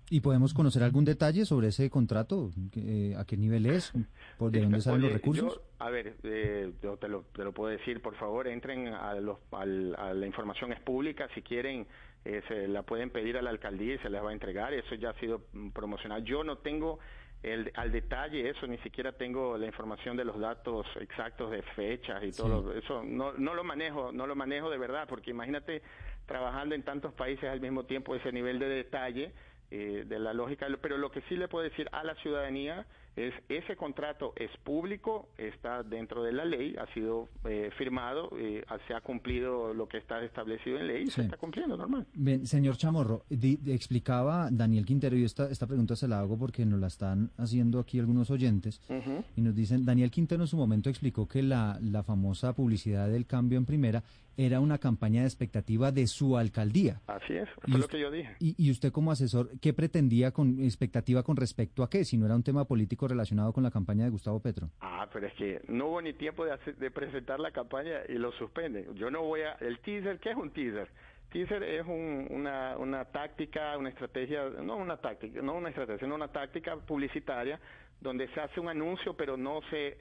¿Y 0.10 0.20
podemos 0.20 0.54
conocer 0.54 0.84
algún 0.84 1.06
detalle 1.06 1.46
sobre 1.46 1.70
ese 1.70 1.90
contrato? 1.90 2.52
Eh, 2.76 3.16
¿A 3.18 3.26
qué 3.26 3.38
nivel 3.38 3.66
es? 3.66 3.94
¿Por 4.38 4.52
¿De 4.52 4.62
dónde 4.62 4.82
salen 4.82 5.02
los 5.02 5.14
recursos? 5.14 5.62
a 5.80 5.90
ver, 5.90 6.16
eh, 6.24 6.72
yo 6.84 6.98
te 6.98 7.08
lo, 7.08 7.24
te 7.34 7.44
lo, 7.44 7.52
puedo 7.52 7.72
decir, 7.72 8.02
por 8.02 8.16
favor, 8.16 8.48
entren 8.48 8.88
a, 8.88 9.16
los, 9.16 9.40
a 9.52 9.66
la 9.66 10.26
información 10.28 10.72
es 10.72 10.80
pública, 10.82 11.28
si 11.34 11.42
quieren 11.42 11.88
eh, 12.26 12.42
se 12.48 12.68
la 12.68 12.84
pueden 12.84 13.10
pedir 13.10 13.38
a 13.38 13.42
la 13.42 13.50
alcaldía 13.50 13.96
y 13.96 13.98
se 14.00 14.10
les 14.10 14.24
va 14.24 14.30
a 14.30 14.34
entregar, 14.34 14.74
eso 14.74 14.96
ya 14.96 15.10
ha 15.10 15.20
sido 15.20 15.42
promocionado. 15.74 16.24
Yo 16.24 16.44
no 16.44 16.58
tengo 16.60 17.00
el, 17.44 17.72
al 17.76 17.92
detalle 17.92 18.50
eso, 18.50 18.66
ni 18.66 18.78
siquiera 18.80 19.12
tengo 19.12 19.58
la 19.58 19.66
información 19.66 20.16
de 20.16 20.24
los 20.24 20.40
datos 20.40 20.88
exactos 21.00 21.52
de 21.52 21.62
fechas 21.62 22.24
y 22.24 22.32
todo 22.32 22.74
eso, 22.74 23.04
no, 23.04 23.34
no 23.34 23.54
lo 23.54 23.64
manejo, 23.64 24.12
no 24.12 24.26
lo 24.26 24.36
manejo 24.36 24.70
de 24.70 24.78
verdad, 24.78 25.08
porque 25.08 25.32
imagínate 25.32 25.82
trabajando 26.26 26.74
en 26.74 26.84
tantos 26.84 27.14
países 27.14 27.50
al 27.50 27.60
mismo 27.60 27.84
tiempo 27.84 28.16
ese 28.16 28.32
nivel 28.32 28.60
de 28.60 28.70
detalle, 28.70 29.34
eh, 29.72 30.06
de 30.08 30.20
la 30.20 30.34
lógica, 30.34 30.68
pero 30.82 30.98
lo 30.98 31.12
que 31.12 31.22
sí 31.22 31.36
le 31.36 31.48
puedo 31.48 31.64
decir 31.64 31.90
a 31.92 32.04
la 32.04 32.16
ciudadanía 32.16 32.86
es 33.16 33.34
ese 33.50 33.76
contrato 33.76 34.34
es 34.36 34.50
público, 34.64 35.30
está 35.38 35.84
dentro 35.84 36.24
de 36.24 36.32
la 36.32 36.46
ley, 36.46 36.76
ha 36.78 36.92
sido 36.94 37.30
eh, 37.46 37.70
firmado, 37.78 38.32
eh, 38.38 38.64
se 38.88 38.94
ha 38.94 39.02
cumplido 39.02 39.74
lo 39.74 39.88
que 39.88 39.98
está 39.98 40.24
establecido 40.24 40.80
en 40.80 40.88
ley 40.88 41.04
y 41.04 41.12
se 41.12 41.22
está 41.22 41.38
cumpliendo 41.38 41.78
normal. 41.78 42.06
Bien, 42.14 42.46
señor 42.48 42.78
Chamorro, 42.78 43.24
explicaba 43.30 44.50
Daniel 44.52 44.86
Quintero, 44.86 45.16
y 45.16 45.24
esta, 45.24 45.50
esta 45.50 45.68
pregunta 45.68 45.96
se 45.96 46.08
la 46.08 46.20
hago 46.20 46.38
porque 46.38 46.66
nos 46.66 46.80
la 46.80 46.88
están 46.88 47.30
haciendo 47.38 47.80
aquí 47.80 48.00
algunos 48.00 48.30
oyentes, 48.32 48.82
y 49.36 49.42
nos 49.42 49.56
dicen, 49.56 49.86
Daniel 49.86 50.12
Quintero 50.12 50.44
en 50.44 50.48
su 50.48 50.58
momento 50.58 50.90
explicó 50.90 51.28
que 51.28 51.44
la, 51.44 51.80
la 51.82 52.04
famosa 52.04 52.54
publicidad 52.54 53.10
del 53.10 53.26
cambio 53.26 53.58
en 53.58 53.66
primera 53.66 54.04
era 54.38 54.60
una 54.60 54.78
campaña 54.78 55.22
de 55.22 55.28
expectativa 55.28 55.92
de 55.92 56.08
su 56.08 56.38
alcaldía. 56.38 57.02
Así 57.08 57.34
es, 57.34 57.48
fue 57.62 57.80
lo 57.80 57.88
que 57.88 58.00
yo 58.00 58.12
dije. 58.12 58.36
Y, 58.40 58.56
y 58.58 58.72
usted 58.72 58.92
como 58.92 59.12
asesor, 59.12 59.50
¿qué 59.62 59.74
pretendía 59.74 60.32
con 60.32 60.60
expectativa 60.60 61.24
con 61.24 61.38
respecto 61.38 61.84
a 61.84 61.90
qué? 61.90 62.06
Si 62.06 62.18
no 62.18 62.26
era 62.26 62.36
un 62.36 62.44
tema 62.44 62.66
político 62.66 63.08
relacionado 63.08 63.54
con 63.54 63.64
la 63.64 63.72
campaña 63.72 64.04
de 64.06 64.10
Gustavo 64.10 64.40
Petro. 64.40 64.70
Ah, 64.82 65.08
pero 65.12 65.28
es 65.28 65.34
que 65.34 65.62
no 65.68 65.88
hubo 65.88 66.02
ni 66.02 66.14
tiempo 66.14 66.46
de, 66.46 66.58
de 66.78 66.92
presentar 66.92 67.40
la 67.40 67.52
campaña 67.52 68.00
y 68.10 68.14
lo 68.14 68.32
suspenden. 68.34 68.94
Yo 68.96 69.10
no 69.12 69.24
voy 69.24 69.42
a... 69.42 69.54
El 69.54 69.80
teaser, 69.80 70.20
¿qué 70.20 70.32
es 70.32 70.36
un 70.36 70.52
teaser? 70.52 70.90
Teaser 71.32 71.64
es 71.64 71.86
una, 71.88 72.78
una 72.78 73.06
táctica, 73.06 73.76
una 73.78 73.90
estrategia, 73.90 74.50
no 74.64 74.78
una 74.78 74.98
táctica, 74.98 75.42
no 75.42 75.56
una 75.56 75.70
estrategia, 75.70 76.00
sino 76.00 76.14
una 76.14 76.28
táctica 76.28 76.76
publicitaria 76.76 77.60
donde 78.02 78.28
se 78.30 78.42
hace 78.42 78.60
un 78.60 78.68
anuncio 78.68 79.16
pero 79.16 79.38
no 79.38 79.62
se, 79.70 79.98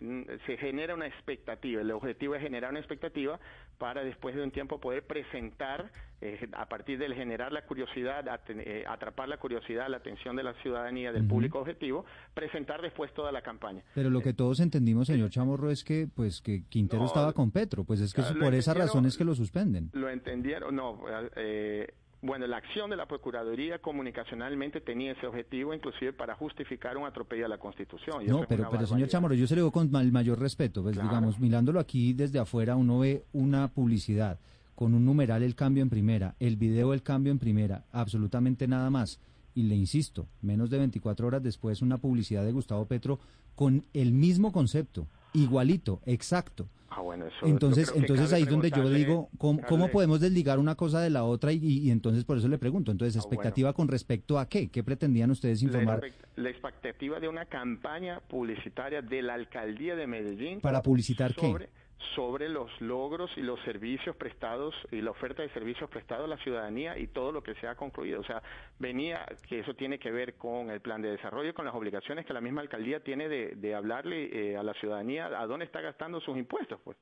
se 0.46 0.56
genera 0.56 0.94
una 0.94 1.06
expectativa. 1.06 1.80
El 1.80 1.90
objetivo 1.92 2.34
es 2.34 2.42
generar 2.42 2.70
una 2.70 2.80
expectativa 2.80 3.38
para 3.78 4.04
después 4.04 4.34
de 4.36 4.42
un 4.42 4.52
tiempo 4.52 4.78
poder 4.78 5.04
presentar, 5.06 5.90
eh, 6.20 6.48
a 6.52 6.68
partir 6.68 6.98
del 6.98 7.14
generar 7.14 7.52
la 7.52 7.62
curiosidad, 7.66 8.24
eh, 8.48 8.84
atrapar 8.86 9.28
la 9.28 9.38
curiosidad, 9.38 9.88
la 9.88 9.96
atención 9.96 10.36
de 10.36 10.44
la 10.44 10.54
ciudadanía, 10.62 11.10
del 11.10 11.26
público 11.26 11.58
objetivo, 11.58 12.04
presentar 12.32 12.80
después 12.80 13.12
toda 13.12 13.32
la 13.32 13.42
campaña. 13.42 13.82
Pero 13.94 14.08
lo 14.08 14.20
que 14.20 14.30
eh, 14.30 14.34
todos 14.34 14.60
entendimos, 14.60 15.08
señor 15.08 15.30
Chamorro, 15.30 15.70
es 15.70 15.82
que 15.82 16.06
pues 16.14 16.40
que 16.40 16.64
Quintero 16.68 17.06
estaba 17.06 17.32
con 17.32 17.50
Petro, 17.50 17.82
pues 17.82 18.00
es 18.00 18.14
que 18.14 18.22
por 18.38 18.54
esa 18.54 18.72
razón 18.72 19.04
es 19.06 19.16
que 19.16 19.24
lo 19.24 19.34
suspenden. 19.34 19.90
Lo 19.94 20.08
entendieron, 20.08 20.76
no, 20.76 21.00
eh, 21.34 21.92
bueno, 22.22 22.46
la 22.46 22.58
acción 22.58 22.88
de 22.88 22.96
la 22.96 23.06
Procuraduría 23.06 23.80
comunicacionalmente 23.80 24.80
tenía 24.80 25.12
ese 25.12 25.26
objetivo, 25.26 25.74
inclusive 25.74 26.12
para 26.12 26.36
justificar 26.36 26.96
un 26.96 27.04
atropello 27.04 27.46
a 27.46 27.48
la 27.48 27.58
Constitución. 27.58 28.24
no, 28.24 28.44
pero, 28.48 28.70
pero 28.70 28.86
señor 28.86 29.08
Chamorro, 29.08 29.34
yo 29.34 29.48
se 29.48 29.56
lo 29.56 29.62
digo 29.62 29.72
con 29.72 29.94
el 29.96 30.12
mayor 30.12 30.38
respeto. 30.38 30.82
Pues, 30.82 30.94
digamos, 30.94 31.40
mirándolo 31.40 31.80
aquí 31.80 32.12
desde 32.12 32.38
afuera, 32.38 32.76
uno 32.76 33.00
ve 33.00 33.24
una 33.32 33.66
publicidad 33.68 34.38
con 34.76 34.94
un 34.94 35.04
numeral 35.04 35.42
el 35.42 35.56
cambio 35.56 35.82
en 35.82 35.90
primera, 35.90 36.36
el 36.38 36.56
video 36.56 36.94
el 36.94 37.02
cambio 37.02 37.32
en 37.32 37.40
primera, 37.40 37.84
absolutamente 37.90 38.68
nada 38.68 38.88
más. 38.88 39.18
Y 39.54 39.64
le 39.64 39.74
insisto, 39.74 40.28
menos 40.40 40.70
de 40.70 40.78
24 40.78 41.26
horas 41.26 41.42
después, 41.42 41.82
una 41.82 41.98
publicidad 41.98 42.44
de 42.44 42.52
Gustavo 42.52 42.86
Petro 42.86 43.18
con 43.56 43.84
el 43.92 44.12
mismo 44.12 44.52
concepto, 44.52 45.08
igualito, 45.34 46.00
exacto. 46.06 46.68
Ah, 46.94 47.00
bueno, 47.00 47.26
eso 47.26 47.46
entonces, 47.46 47.90
entonces 47.94 48.32
ahí 48.34 48.42
es 48.42 48.50
donde 48.50 48.70
yo 48.70 48.88
digo, 48.90 49.30
¿cómo, 49.38 49.88
podemos 49.88 50.20
desligar 50.20 50.58
una 50.58 50.74
cosa 50.74 51.00
de 51.00 51.08
la 51.08 51.24
otra? 51.24 51.52
Y, 51.52 51.90
entonces 51.90 52.24
por 52.24 52.36
eso 52.36 52.48
le 52.48 52.58
pregunto, 52.58 52.92
entonces, 52.92 53.16
ah, 53.16 53.20
¿expectativa 53.20 53.72
con 53.72 53.88
respecto 53.88 54.38
a 54.38 54.46
qué? 54.46 54.68
¿Qué 54.68 54.82
pretendían 54.84 55.30
ustedes 55.30 55.62
informar? 55.62 56.02
La, 56.36 56.50
expectativa 56.50 57.18
de 57.18 57.28
una 57.28 57.46
campaña 57.46 58.20
publicitaria 58.20 59.00
de 59.00 59.22
la 59.22 59.34
alcaldía 59.34 59.96
de 59.96 60.06
Medellín. 60.06 60.60
¿Para 60.60 60.82
publicitar 60.82 61.34
qué? 61.34 61.68
Sobre 62.14 62.48
los 62.48 62.68
logros 62.80 63.30
y 63.36 63.42
los 63.42 63.60
servicios 63.60 64.16
prestados 64.16 64.74
y 64.90 65.00
la 65.00 65.10
oferta 65.10 65.42
de 65.42 65.48
servicios 65.50 65.88
prestados 65.90 66.24
a 66.24 66.28
la 66.28 66.36
ciudadanía 66.38 66.98
y 66.98 67.08
todo 67.08 67.32
lo 67.32 67.42
que 67.42 67.54
se 67.56 67.66
ha 67.66 67.74
concluido. 67.74 68.20
O 68.20 68.24
sea, 68.24 68.42
venía 68.78 69.24
que 69.48 69.60
eso 69.60 69.74
tiene 69.74 69.98
que 69.98 70.10
ver 70.10 70.34
con 70.34 70.70
el 70.70 70.80
plan 70.80 71.02
de 71.02 71.10
desarrollo, 71.10 71.54
con 71.54 71.64
las 71.64 71.74
obligaciones 71.74 72.26
que 72.26 72.32
la 72.32 72.40
misma 72.40 72.60
alcaldía 72.60 73.00
tiene 73.00 73.28
de, 73.28 73.74
hablarle 73.74 74.52
eh, 74.52 74.56
a 74.56 74.62
la 74.62 74.74
ciudadanía 74.74 75.26
a 75.26 75.46
dónde 75.46 75.64
está 75.64 75.80
gastando 75.80 76.20
sus 76.20 76.36
impuestos, 76.36 76.80
pues. 76.84 76.96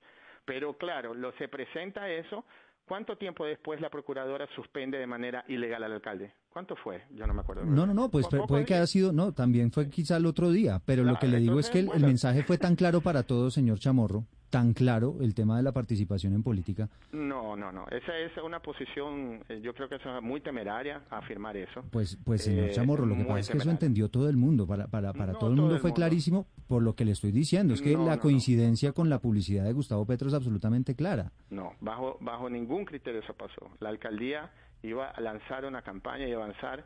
Pero 0.44 0.74
claro, 0.74 1.14
lo 1.14 1.32
se 1.32 1.48
presenta 1.48 2.08
eso. 2.08 2.44
¿Cuánto 2.90 3.16
tiempo 3.16 3.44
después 3.44 3.80
la 3.80 3.88
procuradora 3.88 4.48
suspende 4.56 4.98
de 4.98 5.06
manera 5.06 5.44
ilegal 5.46 5.84
al 5.84 5.92
alcalde? 5.92 6.34
¿Cuánto 6.52 6.74
fue? 6.74 7.04
Yo 7.14 7.24
no 7.24 7.32
me 7.32 7.42
acuerdo. 7.42 7.64
No, 7.64 7.86
no, 7.86 7.94
no, 7.94 8.10
pues 8.10 8.26
puede 8.48 8.64
que 8.64 8.74
haya 8.74 8.86
sido, 8.88 9.12
no, 9.12 9.32
también 9.32 9.70
fue 9.70 9.88
quizá 9.88 10.16
el 10.16 10.26
otro 10.26 10.50
día, 10.50 10.82
pero 10.84 11.04
lo 11.04 11.16
que 11.16 11.28
le 11.28 11.38
digo 11.38 11.60
es 11.60 11.70
que 11.70 11.78
el, 11.78 12.00
mensaje 12.00 12.42
fue 12.42 12.58
tan 12.58 12.74
claro 12.74 13.00
para 13.00 13.22
todos, 13.22 13.54
señor 13.54 13.78
Chamorro, 13.78 14.24
tan 14.50 14.74
claro 14.74 15.16
el 15.20 15.34
tema 15.34 15.56
de 15.56 15.62
la 15.62 15.72
participación 15.72 16.34
en 16.34 16.42
política? 16.42 16.88
No, 17.12 17.56
no, 17.56 17.72
no. 17.72 17.86
Esa 17.90 18.16
es 18.18 18.36
una 18.38 18.60
posición, 18.60 19.42
eh, 19.48 19.60
yo 19.62 19.72
creo 19.72 19.88
que 19.88 19.94
es 19.94 20.02
muy 20.22 20.40
temeraria 20.40 21.02
afirmar 21.08 21.56
eso. 21.56 21.82
Pues, 21.90 22.18
pues 22.24 22.42
señor 22.42 22.68
eh, 22.68 22.72
Chamorro, 22.72 23.06
lo 23.06 23.16
que 23.16 23.24
pasa 23.24 23.40
es 23.40 23.50
que 23.50 23.58
eso 23.58 23.70
entendió 23.70 24.08
todo 24.08 24.28
el 24.28 24.36
mundo. 24.36 24.66
Para, 24.66 24.88
para, 24.88 25.12
para 25.12 25.34
todo 25.34 25.50
el 25.50 25.56
mundo 25.56 25.78
fue 25.78 25.92
clarísimo 25.92 26.46
por 26.66 26.82
lo 26.82 26.94
que 26.94 27.04
le 27.04 27.12
estoy 27.12 27.32
diciendo. 27.32 27.74
Es 27.74 27.80
que 27.80 27.96
la 27.96 28.18
coincidencia 28.18 28.92
con 28.92 29.08
la 29.08 29.20
publicidad 29.20 29.64
de 29.64 29.72
Gustavo 29.72 30.04
Petro 30.04 30.28
es 30.28 30.34
absolutamente 30.34 30.94
clara. 30.94 31.32
No, 31.50 31.74
bajo, 31.80 32.18
bajo 32.20 32.50
ningún 32.50 32.84
criterio 32.84 33.20
eso 33.20 33.34
pasó. 33.34 33.70
La 33.78 33.88
alcaldía 33.88 34.50
iba 34.82 35.08
a 35.08 35.20
lanzar 35.20 35.64
una 35.64 35.82
campaña 35.82 36.26
y 36.26 36.32
avanzar 36.32 36.84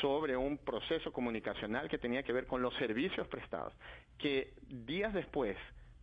sobre 0.00 0.36
un 0.36 0.58
proceso 0.58 1.12
comunicacional 1.12 1.88
que 1.88 1.98
tenía 1.98 2.22
que 2.22 2.32
ver 2.32 2.46
con 2.46 2.60
los 2.60 2.74
servicios 2.74 3.26
prestados, 3.28 3.72
que 4.18 4.54
días 4.68 5.14
después 5.14 5.56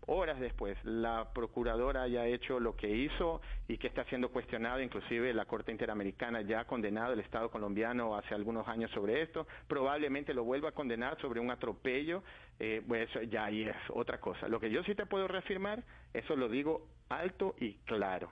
horas 0.07 0.39
después 0.39 0.77
la 0.83 1.31
procuradora 1.33 2.03
haya 2.03 2.25
hecho 2.25 2.59
lo 2.59 2.75
que 2.75 2.89
hizo 2.89 3.41
y 3.67 3.77
que 3.77 3.87
está 3.87 4.03
siendo 4.05 4.29
cuestionado, 4.29 4.81
inclusive 4.81 5.33
la 5.33 5.45
Corte 5.45 5.71
Interamericana 5.71 6.41
ya 6.41 6.61
ha 6.61 6.65
condenado 6.65 7.13
el 7.13 7.19
Estado 7.19 7.49
colombiano 7.49 8.15
hace 8.15 8.33
algunos 8.33 8.67
años 8.67 8.91
sobre 8.91 9.21
esto, 9.21 9.47
probablemente 9.67 10.33
lo 10.33 10.43
vuelva 10.43 10.69
a 10.69 10.73
condenar 10.73 11.19
sobre 11.21 11.39
un 11.39 11.51
atropello, 11.51 12.23
eh, 12.59 12.81
pues 12.87 13.09
ya 13.29 13.45
ahí 13.45 13.63
es 13.63 13.75
otra 13.89 14.19
cosa. 14.19 14.47
Lo 14.47 14.59
que 14.59 14.69
yo 14.69 14.83
sí 14.83 14.95
te 14.95 15.05
puedo 15.05 15.27
reafirmar, 15.27 15.83
eso 16.13 16.35
lo 16.35 16.49
digo 16.49 16.87
alto 17.09 17.55
y 17.59 17.73
claro. 17.85 18.31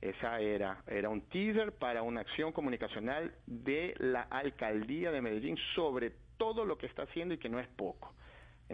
Esa 0.00 0.40
era, 0.40 0.82
era 0.88 1.08
un 1.08 1.20
teaser 1.28 1.72
para 1.72 2.02
una 2.02 2.22
acción 2.22 2.50
comunicacional 2.50 3.32
de 3.46 3.94
la 3.98 4.22
alcaldía 4.22 5.12
de 5.12 5.20
Medellín 5.20 5.56
sobre 5.76 6.12
todo 6.36 6.64
lo 6.64 6.76
que 6.76 6.86
está 6.86 7.04
haciendo 7.04 7.34
y 7.34 7.38
que 7.38 7.48
no 7.48 7.60
es 7.60 7.68
poco. 7.68 8.12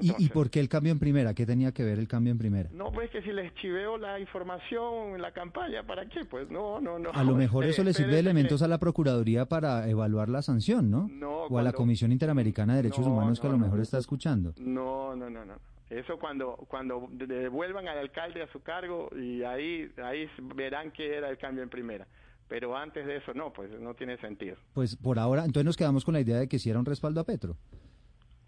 ¿Y, 0.01 0.29
por 0.29 0.51
qué 0.51 0.61
el 0.61 0.69
cambio 0.69 0.93
en 0.93 0.99
primera? 0.99 1.35
¿Qué 1.35 1.47
tenía 1.47 1.73
que 1.73 1.85
ver 1.85 1.99
el 1.99 2.09
cambio 2.09 2.33
en 2.33 2.39
primera? 2.39 2.71
No, 2.73 2.93
pues 2.93 3.11
que 3.11 3.23
si 3.23 3.33
les 3.33 3.55
chiveo 3.55 3.99
la 3.99 4.21
información 4.21 5.15
en 5.15 5.23
la 5.23 5.33
campaña, 5.33 5.83
¿para 5.87 6.07
qué? 6.09 6.25
Pues 6.25 6.51
no, 6.51 6.81
no, 6.81 6.99
no. 6.99 7.11
A 7.13 7.25
lo 7.25 7.35
mejor 7.35 7.65
eso 7.65 7.83
le 7.85 7.93
sirve 7.93 8.15
de 8.15 8.21
elementos 8.21 8.63
a 8.63 8.69
la 8.69 8.79
Procuraduría 8.79 9.47
para 9.47 9.89
evaluar 9.89 10.29
la 10.29 10.43
sanción, 10.43 10.91
¿no? 10.91 11.09
no 11.11 11.39
o 11.45 11.59
a 11.59 11.63
la 11.63 11.73
Comisión 11.73 12.13
Interamericana 12.13 12.75
de 12.75 12.83
Derechos 12.83 13.07
Humanos 13.07 13.41
que 13.41 13.47
a 13.47 13.51
lo 13.51 13.59
mejor 13.59 13.81
está 13.81 13.99
escuchando. 13.99 14.55
No, 14.59 15.17
no, 15.17 15.31
no, 15.31 15.45
no. 15.45 15.55
Eso 15.91 16.19
cuando 16.19 16.55
cuando 16.69 17.09
devuelvan 17.11 17.89
al 17.89 17.99
alcalde 17.99 18.43
a 18.43 18.53
su 18.53 18.61
cargo 18.61 19.09
y 19.17 19.43
ahí 19.43 19.91
ahí 20.05 20.29
verán 20.55 20.91
qué 20.91 21.17
era 21.17 21.31
el 21.31 21.39
cambio 21.39 21.63
en 21.63 21.71
primera. 21.71 22.07
Pero 22.47 22.77
antes 22.77 23.07
de 23.07 23.17
eso 23.17 23.33
no, 23.35 23.53
pues 23.53 23.71
no 23.81 23.95
tiene 23.95 24.19
sentido. 24.19 24.57
Pues 24.75 24.97
por 24.97 25.19
ahora, 25.19 25.45
entonces 25.45 25.65
nos 25.65 25.77
quedamos 25.77 26.05
con 26.05 26.15
la 26.15 26.21
idea 26.21 26.39
de 26.39 26.49
que 26.49 26.59
si 26.59 26.71
era 26.71 26.79
un 26.79 26.87
respaldo 26.87 27.21
a 27.21 27.25
Petro. 27.25 27.57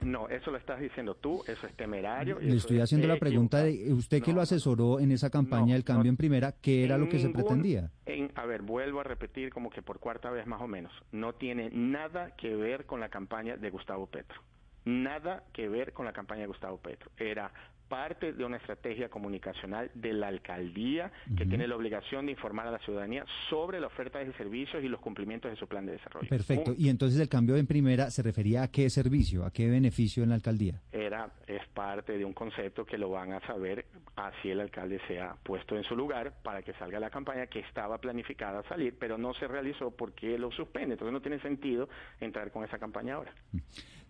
No, 0.00 0.28
eso 0.28 0.50
lo 0.50 0.56
estás 0.56 0.80
diciendo 0.80 1.14
tú, 1.14 1.42
eso 1.46 1.66
es 1.66 1.74
temerario. 1.74 2.38
Le 2.40 2.56
estoy 2.56 2.80
haciendo 2.80 3.06
la 3.06 3.16
pregunta 3.16 3.62
de 3.62 3.92
usted 3.92 4.22
que 4.22 4.32
lo 4.32 4.40
asesoró 4.40 4.98
en 4.98 5.12
esa 5.12 5.30
campaña 5.30 5.74
del 5.74 5.84
cambio 5.84 6.10
en 6.10 6.16
primera, 6.16 6.52
¿qué 6.52 6.84
era 6.84 6.96
lo 6.96 7.08
que 7.08 7.18
se 7.18 7.28
pretendía? 7.28 7.90
En, 8.06 8.32
a 8.34 8.46
ver, 8.46 8.62
vuelvo 8.62 9.00
a 9.00 9.04
repetir 9.04 9.52
como 9.52 9.70
que 9.70 9.82
por 9.82 9.98
cuarta 9.98 10.30
vez 10.30 10.46
más 10.46 10.62
o 10.62 10.66
menos, 10.66 10.92
no 11.12 11.34
tiene 11.34 11.70
nada 11.70 12.34
que 12.36 12.54
ver 12.56 12.86
con 12.86 13.00
la 13.00 13.08
campaña 13.08 13.56
de 13.56 13.70
Gustavo 13.70 14.06
Petro. 14.06 14.40
Nada 14.84 15.44
que 15.52 15.68
ver 15.68 15.92
con 15.92 16.06
la 16.06 16.12
campaña 16.12 16.42
de 16.42 16.46
Gustavo 16.46 16.78
Petro. 16.78 17.10
Era 17.18 17.52
parte 17.90 18.32
de 18.32 18.44
una 18.44 18.56
estrategia 18.56 19.08
comunicacional 19.08 19.90
de 19.94 20.12
la 20.12 20.28
alcaldía 20.28 21.10
que 21.36 21.44
tiene 21.44 21.66
la 21.66 21.74
obligación 21.74 22.26
de 22.26 22.32
informar 22.32 22.68
a 22.68 22.70
la 22.70 22.78
ciudadanía 22.78 23.26
sobre 23.50 23.80
la 23.80 23.88
oferta 23.88 24.20
de 24.20 24.32
servicios 24.34 24.82
y 24.82 24.88
los 24.88 25.00
cumplimientos 25.00 25.50
de 25.50 25.56
su 25.56 25.66
plan 25.66 25.84
de 25.84 25.92
desarrollo. 25.92 26.28
Perfecto. 26.28 26.72
Y 26.78 26.88
entonces 26.88 27.18
el 27.18 27.28
cambio 27.28 27.56
en 27.56 27.66
primera 27.66 28.10
se 28.10 28.22
refería 28.22 28.62
a 28.62 28.68
qué 28.68 28.88
servicio, 28.88 29.44
a 29.44 29.52
qué 29.52 29.68
beneficio 29.68 30.22
en 30.22 30.28
la 30.28 30.36
alcaldía. 30.36 30.80
Era 30.92 31.28
es 31.48 31.66
parte 31.74 32.16
de 32.16 32.24
un 32.24 32.32
concepto 32.32 32.86
que 32.86 32.96
lo 32.96 33.10
van 33.10 33.32
a 33.32 33.40
saber 33.40 33.86
así 34.14 34.50
el 34.50 34.60
alcalde 34.60 35.00
sea 35.08 35.34
puesto 35.42 35.76
en 35.76 35.82
su 35.82 35.96
lugar 35.96 36.32
para 36.44 36.62
que 36.62 36.72
salga 36.74 37.00
la 37.00 37.10
campaña 37.10 37.48
que 37.48 37.58
estaba 37.58 37.98
planificada 37.98 38.60
a 38.60 38.68
salir, 38.68 38.94
pero 38.98 39.18
no 39.18 39.34
se 39.34 39.48
realizó 39.48 39.90
porque 39.90 40.38
lo 40.38 40.52
suspende. 40.52 40.94
Entonces 40.94 41.12
no 41.12 41.20
tiene 41.20 41.40
sentido 41.40 41.88
entrar 42.20 42.52
con 42.52 42.64
esa 42.64 42.78
campaña 42.78 43.14
ahora. 43.14 43.34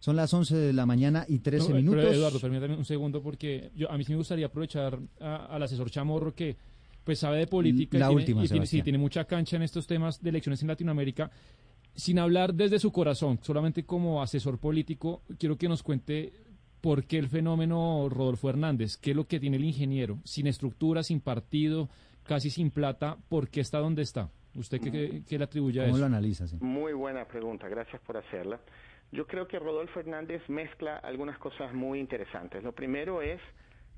Son 0.00 0.16
las 0.16 0.32
11 0.32 0.56
de 0.56 0.72
la 0.72 0.86
mañana 0.86 1.26
y 1.28 1.40
13 1.40 1.74
minutos. 1.74 2.04
Eduardo, 2.04 2.40
permítame 2.40 2.74
un 2.74 2.86
segundo 2.86 3.22
porque 3.22 3.70
yo, 3.76 3.90
a 3.90 3.98
mí 3.98 4.04
sí 4.04 4.12
me 4.12 4.16
gustaría 4.16 4.46
aprovechar 4.46 4.98
al 5.20 5.62
asesor 5.62 5.90
Chamorro 5.90 6.34
que 6.34 6.56
pues 7.04 7.18
sabe 7.18 7.38
de 7.38 7.46
política 7.46 7.98
la 7.98 8.10
y, 8.10 8.14
última, 8.14 8.42
tiene, 8.44 8.66
sí, 8.66 8.82
tiene 8.82 8.98
mucha 8.98 9.24
cancha 9.24 9.56
en 9.56 9.62
estos 9.62 9.86
temas 9.86 10.22
de 10.22 10.30
elecciones 10.30 10.62
en 10.62 10.68
Latinoamérica. 10.68 11.30
Sin 11.94 12.18
hablar 12.18 12.54
desde 12.54 12.78
su 12.78 12.90
corazón, 12.92 13.40
solamente 13.42 13.84
como 13.84 14.22
asesor 14.22 14.58
político, 14.58 15.22
quiero 15.38 15.58
que 15.58 15.68
nos 15.68 15.82
cuente 15.82 16.32
por 16.80 17.04
qué 17.04 17.18
el 17.18 17.28
fenómeno 17.28 18.08
Rodolfo 18.08 18.48
Hernández, 18.48 18.96
qué 18.96 19.10
es 19.10 19.16
lo 19.16 19.26
que 19.26 19.38
tiene 19.38 19.58
el 19.58 19.64
ingeniero, 19.64 20.18
sin 20.24 20.46
estructura, 20.46 21.02
sin 21.02 21.20
partido, 21.20 21.90
casi 22.22 22.48
sin 22.48 22.70
plata, 22.70 23.18
¿por 23.28 23.50
qué 23.50 23.60
está 23.60 23.80
donde 23.80 24.02
está? 24.02 24.30
¿Usted 24.54 24.80
qué, 24.80 25.22
qué, 25.28 25.38
le 25.38 25.44
atribuye 25.44 25.80
a 25.80 25.84
eso? 25.84 25.92
¿Cómo 25.92 26.00
lo 26.00 26.06
analiza? 26.06 26.46
Muy 26.60 26.92
buena 26.94 27.26
pregunta, 27.26 27.68
gracias 27.68 28.00
por 28.02 28.16
hacerla. 28.16 28.58
Yo 29.12 29.26
creo 29.26 29.48
que 29.48 29.58
Rodolfo 29.58 30.00
Hernández 30.00 30.42
mezcla 30.48 30.96
algunas 30.96 31.36
cosas 31.38 31.72
muy 31.72 31.98
interesantes. 31.98 32.62
Lo 32.62 32.72
primero 32.72 33.22
es, 33.22 33.40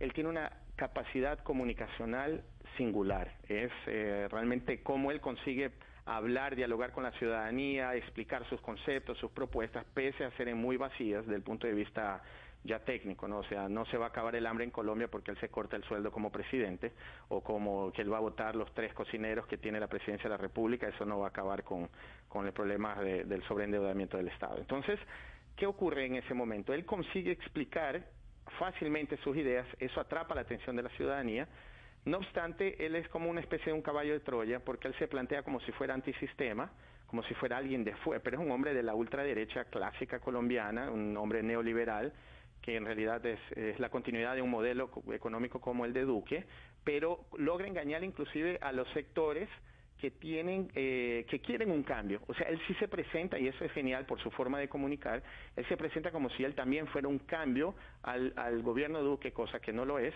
él 0.01 0.13
tiene 0.15 0.31
una 0.31 0.51
capacidad 0.77 1.39
comunicacional 1.41 2.43
singular. 2.79 3.33
Es 3.47 3.71
eh, 3.87 4.27
realmente 4.31 4.83
cómo 4.83 5.11
él 5.11 5.21
consigue 5.21 5.73
hablar, 6.07 6.57
dialogar 6.57 6.93
con 6.93 7.05
la 7.05 7.13
ciudadanía, 7.13 7.95
explicar 7.95 8.49
sus 8.49 8.61
conceptos, 8.61 9.19
sus 9.19 9.31
propuestas, 9.31 9.85
pese 9.93 10.25
a 10.25 10.31
ser 10.33 10.53
muy 10.55 10.77
vacías 10.77 11.25
desde 11.25 11.37
el 11.37 11.43
punto 11.43 11.67
de 11.67 11.75
vista 11.75 12.23
ya 12.65 12.79
técnico, 12.81 13.27
¿no? 13.27 13.39
O 13.39 13.45
sea, 13.45 13.69
no 13.69 13.85
se 13.87 13.97
va 13.97 14.07
a 14.07 14.09
acabar 14.09 14.37
el 14.37 14.47
hambre 14.47 14.65
en 14.65 14.71
Colombia 14.71 15.09
porque 15.09 15.31
él 15.31 15.39
se 15.39 15.49
corta 15.49 15.77
el 15.77 15.85
sueldo 15.85 16.13
como 16.13 16.31
presidente 16.31 16.93
o 17.29 17.43
como 17.43 17.93
que 17.93 18.03
él 18.03 18.13
va 18.13 18.19
a 18.19 18.21
votar 18.21 18.55
los 18.55 18.73
tres 18.75 18.95
cocineros 18.95 19.47
que 19.47 19.59
tiene 19.59 19.81
la 19.81 19.89
presidencia 19.89 20.25
de 20.25 20.37
la 20.37 20.37
República, 20.37 20.87
eso 20.89 21.05
no 21.05 21.19
va 21.19 21.27
a 21.27 21.29
acabar 21.31 21.65
con, 21.65 21.89
con 22.29 22.47
el 22.47 22.53
problema 22.53 22.95
del 23.01 23.43
sobreendeudamiento 23.45 24.17
del 24.17 24.29
Estado. 24.29 24.59
Entonces, 24.59 24.99
¿qué 25.57 25.67
ocurre 25.67 26.07
en 26.07 26.17
ese 26.17 26.35
momento? 26.35 26.73
Él 26.73 26.85
consigue 26.85 27.33
explicar 27.33 28.05
fácilmente 28.59 29.17
sus 29.19 29.37
ideas, 29.37 29.67
eso 29.79 30.01
atrapa 30.01 30.35
la 30.35 30.43
atención 30.43 30.77
de 30.77 30.83
la 30.83 30.91
ciudadanía, 30.91 31.49
no 32.05 32.19
obstante, 32.19 32.85
él 32.85 32.97
es 32.97 33.09
como 33.09 33.31
una 33.31 33.41
especie 33.41 33.67
de 33.67 33.73
un 33.75 33.83
caballo 33.83 34.13
de 34.13 34.21
Troya 34.21 34.59
porque 34.61 34.89
él 34.89 34.95
se 34.99 35.07
plantea 35.07 35.45
como 35.45 35.61
si 35.61 35.71
fuera 35.73 35.95
antisistema, 35.95 36.73
como 37.07 37.23
si 37.25 37.35
fuera 37.35 37.59
alguien 37.59 37.85
de 37.85 37.95
fuera, 37.97 38.21
pero 38.23 38.39
es 38.39 38.45
un 38.45 38.51
hombre 38.51 38.75
de 38.75 38.83
la 38.83 38.95
ultraderecha 38.95 39.67
clásica 39.67 40.19
colombiana, 40.19 40.91
un 40.91 41.17
hombre 41.17 41.43
neoliberal, 41.43 42.13
que 42.63 42.77
en 42.77 42.85
realidad 42.85 43.25
es, 43.27 43.41
la 43.79 43.91
continuidad 43.91 44.37
de 44.37 44.43
un 44.43 44.51
modelo 44.51 44.91
económico 45.13 45.61
como 45.61 45.85
el 45.85 45.93
de 45.93 46.03
Duque, 46.03 46.45
pero 46.85 47.27
logra 47.37 47.67
engañar 47.67 48.03
inclusive 48.05 48.59
a 48.63 48.73
los 48.73 48.89
sectores 48.93 49.49
que 49.99 50.11
tienen 50.11 50.71
eh, 50.75 51.27
que 51.29 51.41
quieren 51.41 51.71
un 51.71 51.83
cambio. 51.83 52.23
O 52.27 52.35
sea 52.35 52.49
él 52.49 52.61
sí 52.67 52.75
se 52.75 52.89
presenta 52.89 53.39
y 53.39 53.49
eso 53.49 53.65
es 53.65 53.73
genial 53.73 54.07
por 54.07 54.21
su 54.21 54.31
forma 54.31 54.59
de 54.59 54.69
comunicar 54.69 55.23
él 55.55 55.67
se 55.69 55.77
presenta 55.77 56.11
como 56.11 56.31
si 56.31 56.45
él 56.45 56.55
también 56.55 56.87
fuera 56.89 57.09
un 57.09 57.21
cambio 57.21 57.75
al, 58.03 58.33
al 58.37 58.63
gobierno 58.63 59.03
Duque 59.03 59.33
cosa 59.33 59.61
que 59.61 59.73
no 59.73 59.85
lo 59.85 59.99
es. 59.99 60.15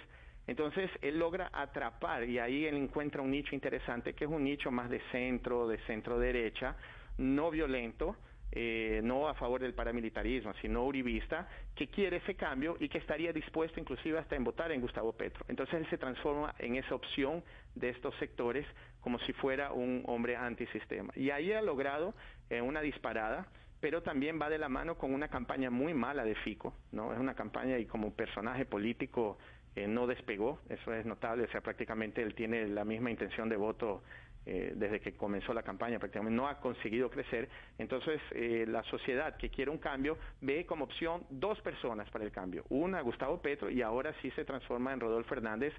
Entonces 0.48 0.88
él 1.02 1.18
logra 1.18 1.50
atrapar 1.52 2.24
y 2.24 2.38
ahí 2.38 2.66
él 2.66 2.76
encuentra 2.76 3.20
un 3.20 3.32
nicho 3.32 3.54
interesante 3.54 4.14
que 4.14 4.24
es 4.24 4.30
un 4.30 4.44
nicho 4.44 4.70
más 4.70 4.88
de 4.88 5.00
centro 5.10 5.66
de 5.66 5.78
centro 5.86 6.18
derecha 6.18 6.76
no 7.18 7.50
violento 7.50 8.16
eh, 8.52 9.00
no 9.02 9.28
a 9.28 9.34
favor 9.34 9.60
del 9.60 9.74
paramilitarismo, 9.74 10.54
sino 10.62 10.84
uribista, 10.84 11.48
que 11.74 11.88
quiere 11.88 12.18
ese 12.18 12.34
cambio 12.34 12.76
y 12.80 12.88
que 12.88 12.98
estaría 12.98 13.32
dispuesto 13.32 13.80
inclusive 13.80 14.18
hasta 14.18 14.36
en 14.36 14.44
votar 14.44 14.72
en 14.72 14.80
Gustavo 14.80 15.12
Petro. 15.12 15.44
Entonces 15.48 15.74
él 15.74 15.86
se 15.90 15.98
transforma 15.98 16.54
en 16.58 16.76
esa 16.76 16.94
opción 16.94 17.42
de 17.74 17.90
estos 17.90 18.14
sectores 18.16 18.66
como 19.00 19.18
si 19.20 19.32
fuera 19.34 19.72
un 19.72 20.02
hombre 20.06 20.36
antisistema. 20.36 21.12
Y 21.16 21.30
ahí 21.30 21.52
ha 21.52 21.62
logrado 21.62 22.14
eh, 22.50 22.60
una 22.60 22.80
disparada 22.80 23.46
pero 23.78 24.02
también 24.02 24.40
va 24.40 24.48
de 24.48 24.58
la 24.58 24.68
mano 24.68 24.96
con 24.96 25.12
una 25.12 25.28
campaña 25.28 25.70
muy 25.70 25.92
mala 25.94 26.24
de 26.24 26.34
Fico, 26.36 26.74
¿no? 26.92 27.12
Es 27.12 27.18
una 27.18 27.34
campaña 27.34 27.78
y 27.78 27.84
como 27.84 28.12
personaje 28.14 28.64
político 28.64 29.38
eh, 29.76 29.86
no 29.86 30.06
despegó, 30.06 30.58
eso 30.70 30.94
es 30.94 31.04
notable, 31.04 31.44
o 31.44 31.48
sea, 31.48 31.60
prácticamente 31.60 32.22
él 32.22 32.34
tiene 32.34 32.66
la 32.66 32.84
misma 32.84 33.10
intención 33.10 33.50
de 33.50 33.56
voto 33.56 34.02
eh, 34.46 34.72
desde 34.76 35.00
que 35.00 35.16
comenzó 35.16 35.52
la 35.52 35.64
campaña 35.64 35.98
prácticamente 35.98 36.36
no 36.36 36.46
ha 36.46 36.60
conseguido 36.60 37.10
crecer. 37.10 37.48
Entonces, 37.78 38.20
eh, 38.30 38.64
la 38.68 38.84
sociedad 38.84 39.36
que 39.36 39.50
quiere 39.50 39.72
un 39.72 39.78
cambio 39.78 40.16
ve 40.40 40.64
como 40.64 40.84
opción 40.84 41.24
dos 41.30 41.60
personas 41.62 42.08
para 42.10 42.24
el 42.24 42.30
cambio. 42.30 42.64
Una, 42.68 43.00
Gustavo 43.00 43.42
Petro, 43.42 43.68
y 43.68 43.82
ahora 43.82 44.14
sí 44.22 44.30
se 44.30 44.44
transforma 44.44 44.92
en 44.92 45.00
Rodolfo 45.00 45.34
Hernández 45.34 45.74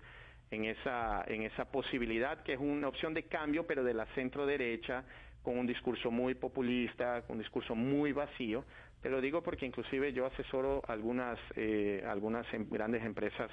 en 0.51 0.65
esa, 0.65 1.23
en 1.27 1.43
esa 1.43 1.71
posibilidad 1.71 2.43
que 2.43 2.53
es 2.53 2.59
una 2.59 2.87
opción 2.87 3.13
de 3.13 3.23
cambio, 3.23 3.65
pero 3.65 3.83
de 3.83 3.93
la 3.93 4.05
centro 4.15 4.45
derecha, 4.45 5.03
con 5.43 5.57
un 5.57 5.65
discurso 5.65 6.11
muy 6.11 6.35
populista, 6.35 7.21
con 7.21 7.37
un 7.37 7.43
discurso 7.43 7.73
muy 7.73 8.11
vacío. 8.11 8.65
Te 9.01 9.09
lo 9.09 9.21
digo 9.21 9.41
porque 9.43 9.65
inclusive 9.65 10.11
yo 10.11 10.25
asesoro 10.25 10.81
algunas, 10.87 11.39
eh, 11.55 12.03
algunas 12.05 12.45
em, 12.53 12.67
grandes 12.69 13.03
empresas 13.05 13.49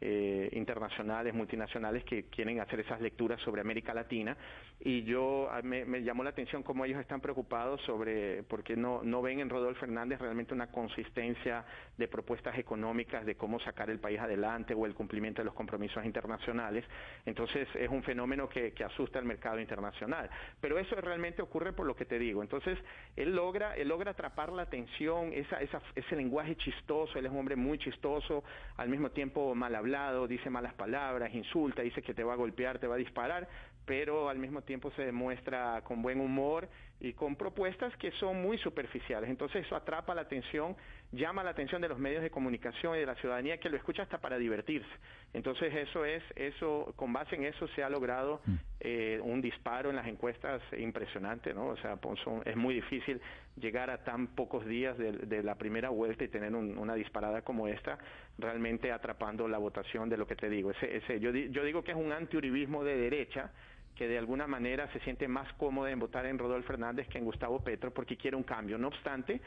eh, 0.00 0.50
internacionales, 0.52 1.32
multinacionales 1.32 2.04
que 2.04 2.24
quieren 2.24 2.60
hacer 2.60 2.80
esas 2.80 3.00
lecturas 3.00 3.40
sobre 3.40 3.62
América 3.62 3.94
Latina. 3.94 4.36
Y 4.78 5.04
yo 5.04 5.48
ah, 5.50 5.62
me, 5.62 6.02
llamó 6.02 6.22
la 6.22 6.30
atención 6.30 6.62
cómo 6.62 6.84
ellos 6.84 7.00
están 7.00 7.22
preocupados 7.22 7.80
sobre 7.82 8.42
porque 8.42 8.76
no 8.76 9.02
no 9.02 9.22
ven 9.22 9.40
en 9.40 9.48
Rodolfo 9.48 9.80
Fernández 9.80 10.20
realmente 10.20 10.52
una 10.52 10.70
consistencia 10.70 11.64
de 11.96 12.08
propuestas 12.08 12.58
económicas 12.58 13.24
de 13.24 13.36
cómo 13.36 13.58
sacar 13.60 13.88
el 13.88 13.98
país 13.98 14.20
adelante 14.20 14.74
o 14.74 14.84
el 14.84 14.94
cumplimiento 14.94 15.40
de 15.40 15.46
los 15.46 15.54
compromisos 15.54 16.04
internacionales. 16.04 16.84
Entonces 17.24 17.66
es 17.74 17.88
un 17.88 18.02
fenómeno 18.02 18.48
que, 18.48 18.74
asusta 18.84 19.18
al 19.18 19.24
mercado 19.24 19.58
internacional. 19.58 20.30
Pero 20.60 20.78
eso 20.78 20.94
realmente 20.96 21.42
ocurre 21.42 21.72
por 21.72 21.86
lo 21.86 21.96
que 21.96 22.04
te 22.04 22.18
digo. 22.18 22.42
Entonces 22.42 22.78
él 23.16 23.34
logra 23.34 23.74
él 23.76 23.88
logra 23.88 24.10
atrapar 24.10 24.52
la 24.52 24.62
atención 24.62 25.32
ese 25.32 26.16
lenguaje 26.16 26.54
chistoso. 26.56 27.18
Él 27.18 27.26
es 27.26 27.32
un 27.32 27.38
hombre 27.38 27.56
muy 27.56 27.78
chistoso 27.78 28.44
al 28.76 28.88
mismo 28.88 29.10
tiempo 29.10 29.54
mal 29.54 29.74
hablado 29.86 30.26
dice 30.26 30.50
malas 30.50 30.74
palabras 30.74 31.32
insulta 31.32 31.82
dice 31.82 32.02
que 32.02 32.12
te 32.12 32.24
va 32.24 32.32
a 32.32 32.36
golpear 32.36 32.78
te 32.78 32.86
va 32.86 32.96
a 32.96 32.98
disparar 32.98 33.48
pero 33.86 34.28
al 34.28 34.38
mismo 34.38 34.62
tiempo 34.62 34.90
se 34.96 35.02
demuestra 35.02 35.80
con 35.84 36.02
buen 36.02 36.20
humor 36.20 36.68
y 36.98 37.12
con 37.12 37.36
propuestas 37.36 37.96
que 37.98 38.10
son 38.12 38.42
muy 38.42 38.58
superficiales. 38.58 39.30
Entonces 39.30 39.64
eso 39.64 39.76
atrapa 39.76 40.14
la 40.14 40.22
atención, 40.22 40.76
llama 41.12 41.44
la 41.44 41.50
atención 41.50 41.80
de 41.80 41.88
los 41.88 41.98
medios 41.98 42.22
de 42.22 42.30
comunicación 42.30 42.96
y 42.96 43.00
de 43.00 43.06
la 43.06 43.14
ciudadanía 43.16 43.58
que 43.58 43.68
lo 43.68 43.76
escucha 43.76 44.02
hasta 44.02 44.18
para 44.18 44.38
divertirse. 44.38 44.88
Entonces 45.32 45.74
eso 45.74 46.04
es, 46.04 46.22
eso, 46.34 46.92
con 46.96 47.12
base 47.12 47.36
en 47.36 47.44
eso 47.44 47.68
se 47.68 47.82
ha 47.82 47.90
logrado 47.90 48.40
mm. 48.44 48.54
eh, 48.80 49.20
un 49.22 49.40
disparo 49.40 49.90
en 49.90 49.96
las 49.96 50.06
encuestas 50.06 50.62
impresionante, 50.76 51.52
¿no? 51.54 51.68
O 51.68 51.76
sea, 51.76 51.98
es 52.44 52.56
muy 52.56 52.74
difícil 52.74 53.20
llegar 53.56 53.90
a 53.90 54.04
tan 54.04 54.28
pocos 54.28 54.66
días 54.66 54.96
de, 54.98 55.42
la 55.42 55.54
primera 55.56 55.90
vuelta 55.90 56.24
y 56.24 56.28
tener 56.28 56.54
una 56.54 56.94
disparada 56.94 57.42
como 57.42 57.68
esta, 57.68 57.98
realmente 58.38 58.92
atrapando 58.92 59.48
la 59.48 59.58
votación 59.58 60.08
de 60.08 60.16
lo 60.16 60.26
que 60.26 60.36
te 60.36 60.48
digo. 60.48 60.70
Ese, 60.70 60.96
ese, 60.96 61.20
yo, 61.20 61.30
yo 61.30 61.64
digo 61.64 61.82
que 61.82 61.92
es 61.92 61.96
un 61.96 62.12
antiuribismo 62.12 62.84
de 62.84 62.96
derecha, 62.96 63.50
que 63.96 64.06
de 64.06 64.18
alguna 64.18 64.46
manera 64.46 64.92
se 64.92 65.00
siente 65.00 65.26
más 65.26 65.50
cómodo 65.54 65.88
en 65.88 65.98
votar 65.98 66.26
en 66.26 66.38
Rodolfo 66.38 66.68
Fernández 66.68 67.08
que 67.08 67.18
en 67.18 67.24
Gustavo 67.24 67.64
Petro 67.64 67.92
porque 67.92 68.16
quiere 68.16 68.36
un 68.36 68.42
cambio. 68.42 68.78
No 68.78 68.88
obstante, 68.88 69.40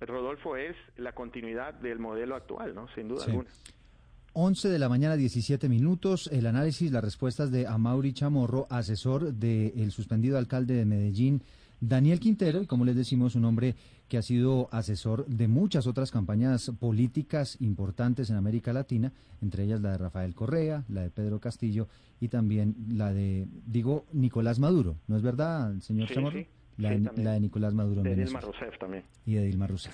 Rodolfo 0.00 0.56
es 0.56 0.76
la 0.96 1.12
continuidad 1.12 1.74
del 1.74 1.98
modelo 1.98 2.36
actual, 2.36 2.74
¿no? 2.74 2.86
Sin 2.94 3.08
duda 3.08 3.24
alguna. 3.24 3.48
11 4.34 4.68
de 4.68 4.78
la 4.78 4.88
mañana, 4.88 5.16
17 5.16 5.68
minutos. 5.68 6.28
El 6.32 6.46
análisis, 6.46 6.92
las 6.92 7.02
respuestas 7.02 7.50
de 7.50 7.66
Amaury 7.66 8.12
Chamorro, 8.12 8.66
asesor 8.70 9.32
del 9.32 9.90
suspendido 9.90 10.38
alcalde 10.38 10.74
de 10.74 10.84
Medellín, 10.84 11.42
Daniel 11.80 12.20
Quintero, 12.20 12.62
y 12.62 12.66
como 12.66 12.84
les 12.84 12.96
decimos, 12.96 13.34
un 13.34 13.44
hombre 13.44 13.74
que 14.08 14.18
ha 14.18 14.22
sido 14.22 14.68
asesor 14.72 15.26
de 15.26 15.48
muchas 15.48 15.86
otras 15.86 16.10
campañas 16.10 16.70
políticas 16.78 17.56
importantes 17.60 18.30
en 18.30 18.36
América 18.36 18.72
Latina, 18.72 19.12
entre 19.42 19.64
ellas 19.64 19.80
la 19.80 19.92
de 19.92 19.98
Rafael 19.98 20.34
Correa, 20.34 20.84
la 20.88 21.02
de 21.02 21.10
Pedro 21.10 21.40
Castillo 21.40 21.88
y 22.20 22.28
también 22.28 22.74
la 22.90 23.12
de, 23.12 23.46
digo, 23.66 24.06
Nicolás 24.12 24.58
Maduro. 24.58 24.96
¿No 25.06 25.16
es 25.16 25.22
verdad, 25.22 25.78
señor 25.80 26.08
Chamorro? 26.08 26.44
La, 26.78 26.90
de 26.90 27.40
Nicolás 27.40 27.74
Maduro. 27.74 28.02
De 28.02 28.14
Dilma 28.14 28.40
Rousseff 28.40 28.78
también. 28.78 29.04
Y 29.26 29.34
de 29.34 29.42
Dilma 29.42 29.66
Rousseff. 29.66 29.86